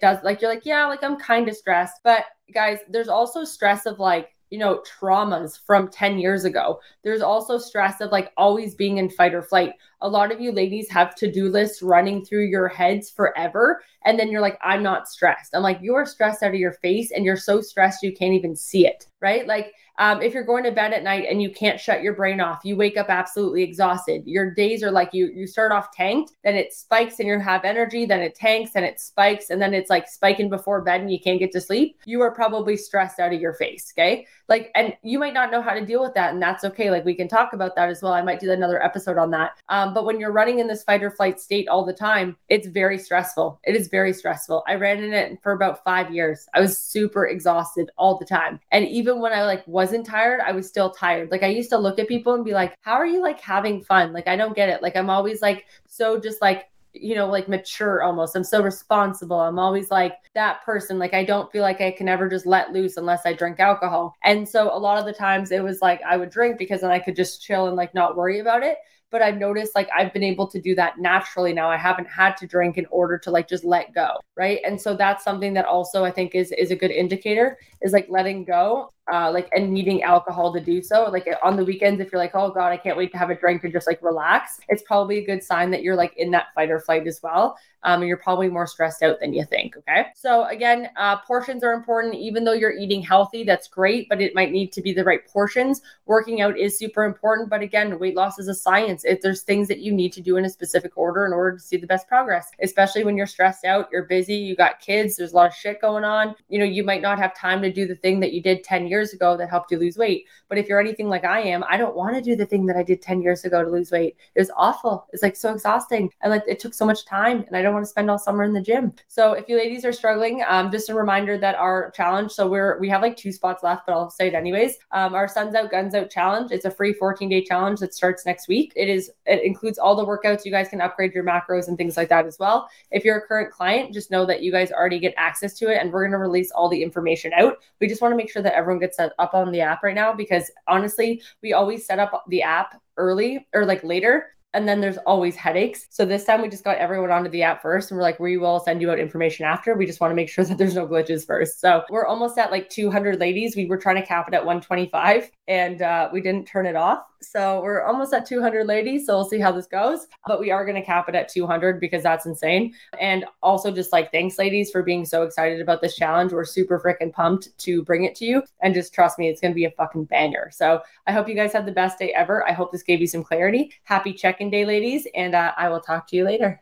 does 0.00 0.18
like 0.22 0.40
you're 0.40 0.50
like, 0.50 0.64
yeah, 0.64 0.86
like 0.86 1.02
I'm 1.02 1.16
kind 1.16 1.48
of 1.48 1.56
stressed. 1.56 2.00
But 2.04 2.24
guys, 2.54 2.78
there's 2.88 3.08
also 3.08 3.44
stress 3.44 3.86
of 3.86 3.98
like 3.98 4.28
you 4.52 4.58
know, 4.58 4.82
traumas 5.00 5.58
from 5.66 5.88
10 5.88 6.18
years 6.18 6.44
ago. 6.44 6.78
There's 7.02 7.22
also 7.22 7.56
stress 7.56 8.02
of 8.02 8.12
like 8.12 8.32
always 8.36 8.74
being 8.74 8.98
in 8.98 9.08
fight 9.08 9.32
or 9.32 9.40
flight. 9.40 9.72
A 10.02 10.08
lot 10.08 10.32
of 10.32 10.40
you 10.40 10.52
ladies 10.52 10.90
have 10.90 11.14
to-do 11.14 11.48
lists 11.48 11.82
running 11.82 12.24
through 12.24 12.44
your 12.44 12.68
heads 12.68 13.10
forever 13.10 13.82
and 14.04 14.18
then 14.18 14.30
you're 14.30 14.40
like 14.40 14.58
i'm 14.62 14.82
not 14.82 15.08
stressed 15.08 15.54
i'm 15.54 15.62
like 15.62 15.78
you're 15.80 16.06
stressed 16.06 16.42
out 16.42 16.50
of 16.50 16.60
your 16.60 16.72
face 16.72 17.10
and 17.10 17.24
you're 17.24 17.36
so 17.36 17.60
stressed 17.60 18.02
you 18.02 18.12
can't 18.12 18.34
even 18.34 18.54
see 18.54 18.86
it 18.86 19.06
right 19.20 19.46
like 19.46 19.72
um, 19.98 20.22
if 20.22 20.32
you're 20.32 20.44
going 20.44 20.64
to 20.64 20.72
bed 20.72 20.92
at 20.92 21.02
night 21.02 21.26
and 21.28 21.42
you 21.42 21.50
can't 21.50 21.78
shut 21.78 22.02
your 22.02 22.14
brain 22.14 22.40
off, 22.40 22.60
you 22.64 22.76
wake 22.76 22.96
up 22.96 23.06
absolutely 23.08 23.62
exhausted. 23.62 24.22
Your 24.26 24.50
days 24.50 24.82
are 24.82 24.90
like 24.90 25.10
you 25.12 25.26
you 25.26 25.46
start 25.46 25.70
off 25.70 25.92
tanked, 25.92 26.32
then 26.44 26.54
it 26.54 26.72
spikes 26.72 27.18
and 27.18 27.28
you 27.28 27.38
have 27.38 27.64
energy, 27.64 28.06
then 28.06 28.20
it 28.20 28.34
tanks 28.34 28.72
and 28.74 28.84
it 28.84 29.00
spikes, 29.00 29.50
and 29.50 29.60
then 29.60 29.74
it's 29.74 29.90
like 29.90 30.08
spiking 30.08 30.48
before 30.48 30.80
bed 30.80 31.02
and 31.02 31.12
you 31.12 31.20
can't 31.20 31.38
get 31.38 31.52
to 31.52 31.60
sleep. 31.60 31.98
You 32.06 32.22
are 32.22 32.30
probably 32.30 32.76
stressed 32.76 33.20
out 33.20 33.32
of 33.32 33.40
your 33.40 33.52
face. 33.52 33.92
Okay. 33.96 34.26
Like, 34.48 34.70
and 34.74 34.94
you 35.02 35.18
might 35.18 35.34
not 35.34 35.50
know 35.50 35.62
how 35.62 35.72
to 35.72 35.84
deal 35.84 36.02
with 36.02 36.14
that, 36.14 36.32
and 36.32 36.42
that's 36.42 36.64
okay. 36.64 36.90
Like, 36.90 37.04
we 37.04 37.14
can 37.14 37.28
talk 37.28 37.52
about 37.52 37.74
that 37.76 37.88
as 37.88 38.02
well. 38.02 38.12
I 38.12 38.22
might 38.22 38.40
do 38.40 38.50
another 38.50 38.82
episode 38.82 39.18
on 39.18 39.30
that. 39.30 39.52
Um, 39.68 39.91
Um, 39.92 39.94
but 39.94 40.04
when 40.04 40.18
you're 40.18 40.32
running 40.32 40.58
in 40.58 40.66
this 40.66 40.82
fight 40.82 41.02
or 41.02 41.10
flight 41.10 41.40
state 41.40 41.68
all 41.68 41.84
the 41.84 41.92
time, 41.92 42.36
it's 42.48 42.66
very 42.66 42.98
stressful. 42.98 43.60
It 43.64 43.76
is 43.76 43.88
very 43.88 44.12
stressful. 44.12 44.64
I 44.66 44.74
ran 44.74 45.02
in 45.02 45.12
it 45.12 45.38
for 45.42 45.52
about 45.52 45.84
five 45.84 46.12
years. 46.12 46.46
I 46.54 46.60
was 46.60 46.78
super 46.78 47.26
exhausted 47.26 47.90
all 47.96 48.18
the 48.18 48.24
time. 48.24 48.60
And 48.70 48.86
even 48.86 49.20
when 49.20 49.32
I 49.32 49.44
like 49.44 49.66
wasn't 49.66 50.06
tired, 50.06 50.40
I 50.40 50.52
was 50.52 50.66
still 50.68 50.90
tired. 50.90 51.30
Like 51.30 51.42
I 51.42 51.48
used 51.48 51.70
to 51.70 51.78
look 51.78 51.98
at 51.98 52.08
people 52.08 52.34
and 52.34 52.44
be 52.44 52.52
like, 52.52 52.76
how 52.80 52.94
are 52.94 53.06
you 53.06 53.20
like 53.20 53.40
having 53.40 53.82
fun? 53.82 54.12
Like 54.12 54.28
I 54.28 54.36
don't 54.36 54.56
get 54.56 54.68
it. 54.68 54.82
Like 54.82 54.96
I'm 54.96 55.10
always 55.10 55.42
like 55.42 55.66
so 55.86 56.18
just 56.18 56.40
like 56.40 56.68
you 56.94 57.14
know, 57.14 57.26
like 57.26 57.48
mature 57.48 58.02
almost. 58.02 58.36
I'm 58.36 58.44
so 58.44 58.62
responsible. 58.62 59.40
I'm 59.40 59.58
always 59.58 59.90
like 59.90 60.12
that 60.34 60.62
person. 60.62 60.98
Like 60.98 61.14
I 61.14 61.24
don't 61.24 61.50
feel 61.50 61.62
like 61.62 61.80
I 61.80 61.90
can 61.90 62.06
ever 62.06 62.28
just 62.28 62.44
let 62.44 62.74
loose 62.74 62.98
unless 62.98 63.22
I 63.24 63.32
drink 63.32 63.60
alcohol. 63.60 64.14
And 64.24 64.46
so 64.46 64.70
a 64.70 64.76
lot 64.76 64.98
of 64.98 65.06
the 65.06 65.12
times 65.14 65.52
it 65.52 65.64
was 65.64 65.80
like 65.80 66.02
I 66.02 66.18
would 66.18 66.28
drink 66.28 66.58
because 66.58 66.82
then 66.82 66.90
I 66.90 66.98
could 66.98 67.16
just 67.16 67.40
chill 67.42 67.66
and 67.66 67.76
like 67.76 67.94
not 67.94 68.14
worry 68.14 68.40
about 68.40 68.62
it 68.62 68.76
but 69.12 69.22
I've 69.22 69.36
noticed 69.36 69.76
like 69.76 69.88
I've 69.96 70.12
been 70.12 70.24
able 70.24 70.48
to 70.48 70.60
do 70.60 70.74
that 70.74 70.98
naturally 70.98 71.52
now. 71.52 71.70
I 71.70 71.76
haven't 71.76 72.08
had 72.08 72.36
to 72.38 72.46
drink 72.46 72.78
in 72.78 72.86
order 72.86 73.18
to 73.18 73.30
like 73.30 73.46
just 73.46 73.62
let 73.62 73.94
go, 73.94 74.16
right? 74.36 74.60
And 74.66 74.80
so 74.80 74.96
that's 74.96 75.22
something 75.22 75.52
that 75.54 75.66
also 75.66 76.04
I 76.04 76.10
think 76.10 76.34
is 76.34 76.50
is 76.52 76.70
a 76.72 76.76
good 76.76 76.90
indicator 76.90 77.58
is 77.82 77.92
like 77.92 78.08
letting 78.08 78.44
go 78.44 78.90
uh, 79.10 79.30
like 79.32 79.48
and 79.52 79.72
needing 79.72 80.02
alcohol 80.02 80.52
to 80.52 80.60
do 80.60 80.82
so. 80.82 81.04
Like 81.04 81.28
on 81.42 81.56
the 81.56 81.64
weekends, 81.64 82.00
if 82.00 82.12
you're 82.12 82.20
like, 82.20 82.34
oh 82.34 82.50
god, 82.50 82.72
I 82.72 82.76
can't 82.76 82.96
wait 82.96 83.10
to 83.12 83.18
have 83.18 83.30
a 83.30 83.34
drink 83.34 83.64
and 83.64 83.72
just 83.72 83.86
like 83.86 84.02
relax, 84.02 84.60
it's 84.68 84.82
probably 84.82 85.18
a 85.18 85.26
good 85.26 85.42
sign 85.42 85.70
that 85.70 85.82
you're 85.82 85.96
like 85.96 86.16
in 86.16 86.30
that 86.32 86.46
fight 86.54 86.70
or 86.70 86.80
flight 86.80 87.06
as 87.06 87.20
well. 87.22 87.56
Um, 87.84 88.00
and 88.00 88.08
you're 88.08 88.16
probably 88.16 88.48
more 88.48 88.68
stressed 88.68 89.02
out 89.02 89.18
than 89.18 89.32
you 89.32 89.44
think. 89.44 89.76
Okay. 89.76 90.06
So 90.14 90.44
again, 90.44 90.90
uh, 90.96 91.16
portions 91.18 91.64
are 91.64 91.72
important. 91.72 92.14
Even 92.14 92.44
though 92.44 92.52
you're 92.52 92.72
eating 92.72 93.02
healthy, 93.02 93.42
that's 93.42 93.66
great, 93.66 94.08
but 94.08 94.20
it 94.20 94.36
might 94.36 94.52
need 94.52 94.70
to 94.74 94.82
be 94.82 94.92
the 94.92 95.02
right 95.02 95.26
portions. 95.26 95.82
Working 96.06 96.42
out 96.42 96.56
is 96.56 96.78
super 96.78 97.02
important, 97.02 97.50
but 97.50 97.60
again, 97.60 97.98
weight 97.98 98.14
loss 98.14 98.38
is 98.38 98.46
a 98.46 98.54
science. 98.54 99.04
If 99.04 99.20
there's 99.20 99.42
things 99.42 99.66
that 99.66 99.80
you 99.80 99.92
need 99.92 100.12
to 100.12 100.20
do 100.20 100.36
in 100.36 100.44
a 100.44 100.48
specific 100.48 100.96
order 100.96 101.26
in 101.26 101.32
order 101.32 101.56
to 101.56 101.62
see 101.62 101.76
the 101.76 101.88
best 101.88 102.06
progress, 102.06 102.52
especially 102.62 103.02
when 103.02 103.16
you're 103.16 103.26
stressed 103.26 103.64
out, 103.64 103.88
you're 103.90 104.04
busy, 104.04 104.36
you 104.36 104.54
got 104.54 104.78
kids, 104.78 105.16
there's 105.16 105.32
a 105.32 105.36
lot 105.36 105.48
of 105.48 105.54
shit 105.54 105.80
going 105.80 106.04
on. 106.04 106.36
You 106.48 106.60
know, 106.60 106.64
you 106.64 106.84
might 106.84 107.02
not 107.02 107.18
have 107.18 107.36
time 107.36 107.60
to 107.62 107.72
do 107.72 107.88
the 107.88 107.96
thing 107.96 108.20
that 108.20 108.32
you 108.32 108.40
did 108.40 108.62
10 108.62 108.86
years 108.86 108.91
years 108.92 109.12
ago 109.12 109.36
that 109.36 109.50
helped 109.50 109.72
you 109.72 109.78
lose 109.78 109.96
weight. 109.96 110.26
But 110.48 110.58
if 110.58 110.68
you're 110.68 110.80
anything 110.80 111.08
like 111.08 111.24
I 111.24 111.40
am, 111.40 111.64
I 111.68 111.76
don't 111.76 111.96
want 111.96 112.14
to 112.14 112.22
do 112.22 112.36
the 112.36 112.46
thing 112.46 112.66
that 112.66 112.76
I 112.76 112.82
did 112.82 113.00
10 113.00 113.22
years 113.22 113.44
ago 113.44 113.64
to 113.64 113.70
lose 113.70 113.90
weight. 113.90 114.16
It 114.34 114.40
was 114.40 114.50
awful. 114.56 115.06
It's 115.12 115.22
like 115.22 115.34
so 115.34 115.52
exhausting. 115.52 116.10
And 116.20 116.30
like 116.30 116.44
it 116.46 116.60
took 116.60 116.74
so 116.74 116.84
much 116.84 117.04
time 117.06 117.44
and 117.46 117.56
I 117.56 117.62
don't 117.62 117.72
want 117.72 117.84
to 117.84 117.90
spend 117.90 118.10
all 118.10 118.18
summer 118.18 118.44
in 118.44 118.52
the 118.52 118.60
gym. 118.60 118.92
So 119.08 119.32
if 119.32 119.48
you 119.48 119.56
ladies 119.56 119.84
are 119.84 119.92
struggling, 119.92 120.44
um, 120.46 120.70
just 120.70 120.90
a 120.90 120.94
reminder 120.94 121.38
that 121.38 121.54
our 121.56 121.90
challenge, 121.92 122.32
so 122.32 122.48
we're, 122.48 122.78
we 122.78 122.88
have 122.90 123.02
like 123.02 123.16
two 123.16 123.32
spots 123.32 123.62
left, 123.62 123.86
but 123.86 123.92
I'll 123.94 124.10
say 124.10 124.28
it 124.28 124.34
anyways. 124.34 124.76
Um, 124.92 125.14
our 125.14 125.26
Suns 125.26 125.54
Out, 125.54 125.70
Guns 125.70 125.94
Out 125.94 126.10
challenge. 126.10 126.52
It's 126.52 126.66
a 126.66 126.70
free 126.70 126.92
14 126.92 127.28
day 127.28 127.42
challenge 127.42 127.80
that 127.80 127.94
starts 127.94 128.26
next 128.26 128.46
week. 128.46 128.72
It 128.76 128.88
is, 128.88 129.10
it 129.26 129.42
includes 129.42 129.78
all 129.78 129.96
the 129.96 130.04
workouts. 130.04 130.44
You 130.44 130.50
guys 130.50 130.68
can 130.68 130.82
upgrade 130.82 131.14
your 131.14 131.24
macros 131.24 131.68
and 131.68 131.78
things 131.78 131.96
like 131.96 132.10
that 132.10 132.26
as 132.26 132.38
well. 132.38 132.68
If 132.90 133.04
you're 133.04 133.16
a 133.16 133.26
current 133.26 133.52
client, 133.52 133.94
just 133.94 134.10
know 134.10 134.26
that 134.26 134.42
you 134.42 134.52
guys 134.52 134.70
already 134.70 134.98
get 134.98 135.14
access 135.16 135.54
to 135.54 135.70
it 135.70 135.78
and 135.78 135.92
we're 135.92 136.02
going 136.02 136.12
to 136.12 136.18
release 136.18 136.50
all 136.50 136.68
the 136.68 136.82
information 136.82 137.32
out. 137.34 137.58
We 137.80 137.88
just 137.88 138.02
want 138.02 138.12
to 138.12 138.16
make 138.16 138.30
sure 138.30 138.42
that 138.42 138.54
everyone 138.54 138.80
set 138.90 139.12
up 139.18 139.34
on 139.34 139.52
the 139.52 139.60
app 139.60 139.82
right 139.82 139.94
now 139.94 140.12
because 140.12 140.50
honestly, 140.66 141.22
we 141.42 141.52
always 141.52 141.86
set 141.86 141.98
up 141.98 142.24
the 142.28 142.42
app 142.42 142.80
early 142.96 143.46
or 143.54 143.64
like 143.64 143.82
later 143.84 144.32
and 144.54 144.68
then 144.68 144.80
there's 144.80 144.98
always 144.98 145.34
headaches. 145.34 145.86
So 145.90 146.04
this 146.04 146.24
time 146.24 146.42
we 146.42 146.48
just 146.48 146.64
got 146.64 146.76
everyone 146.76 147.10
onto 147.10 147.30
the 147.30 147.42
app 147.42 147.62
first 147.62 147.90
and 147.90 147.96
we're 147.96 148.02
like, 148.02 148.20
we 148.20 148.36
will 148.36 148.60
send 148.60 148.82
you 148.82 148.90
out 148.90 148.98
information 148.98 149.46
after. 149.46 149.74
We 149.74 149.86
just 149.86 150.00
want 150.00 150.10
to 150.10 150.14
make 150.14 150.28
sure 150.28 150.44
that 150.46 150.58
there's 150.58 150.74
no 150.74 150.86
glitches 150.86 151.26
first. 151.26 151.60
So 151.60 151.82
we're 151.90 152.06
almost 152.06 152.38
at 152.38 152.50
like 152.50 152.68
200 152.68 153.18
ladies. 153.18 153.56
We 153.56 153.66
were 153.66 153.78
trying 153.78 153.96
to 153.96 154.06
cap 154.06 154.28
it 154.28 154.34
at 154.34 154.44
125 154.44 155.30
and 155.48 155.82
uh, 155.82 156.10
we 156.12 156.20
didn't 156.20 156.46
turn 156.46 156.66
it 156.66 156.76
off. 156.76 157.02
So 157.22 157.60
we're 157.62 157.82
almost 157.82 158.12
at 158.14 158.26
200 158.26 158.66
ladies. 158.66 159.06
So 159.06 159.16
we'll 159.16 159.28
see 159.28 159.38
how 159.38 159.52
this 159.52 159.66
goes. 159.66 160.06
But 160.26 160.40
we 160.40 160.50
are 160.50 160.64
going 160.64 160.80
to 160.80 160.84
cap 160.84 161.08
it 161.08 161.14
at 161.14 161.28
200 161.28 161.80
because 161.80 162.02
that's 162.02 162.26
insane. 162.26 162.74
And 162.98 163.24
also, 163.42 163.70
just 163.70 163.92
like 163.92 164.10
thanks, 164.12 164.38
ladies, 164.38 164.70
for 164.70 164.82
being 164.82 165.04
so 165.04 165.22
excited 165.22 165.60
about 165.60 165.80
this 165.80 165.96
challenge. 165.96 166.32
We're 166.32 166.44
super 166.44 166.80
freaking 166.80 167.12
pumped 167.12 167.56
to 167.58 167.82
bring 167.82 168.04
it 168.04 168.14
to 168.16 168.24
you. 168.24 168.42
And 168.60 168.74
just 168.74 168.94
trust 168.94 169.18
me, 169.18 169.28
it's 169.28 169.40
going 169.40 169.52
to 169.52 169.56
be 169.56 169.64
a 169.64 169.70
fucking 169.72 170.04
banger. 170.04 170.50
So 170.52 170.80
I 171.06 171.12
hope 171.12 171.28
you 171.28 171.34
guys 171.34 171.52
had 171.52 171.66
the 171.66 171.72
best 171.72 171.98
day 171.98 172.12
ever. 172.14 172.48
I 172.48 172.52
hope 172.52 172.72
this 172.72 172.82
gave 172.82 173.00
you 173.00 173.06
some 173.06 173.24
clarity. 173.24 173.72
Happy 173.84 174.12
check 174.12 174.40
in 174.40 174.50
day, 174.50 174.64
ladies. 174.64 175.06
And 175.14 175.34
uh, 175.34 175.52
I 175.56 175.68
will 175.68 175.80
talk 175.80 176.06
to 176.08 176.16
you 176.16 176.24
later. 176.24 176.61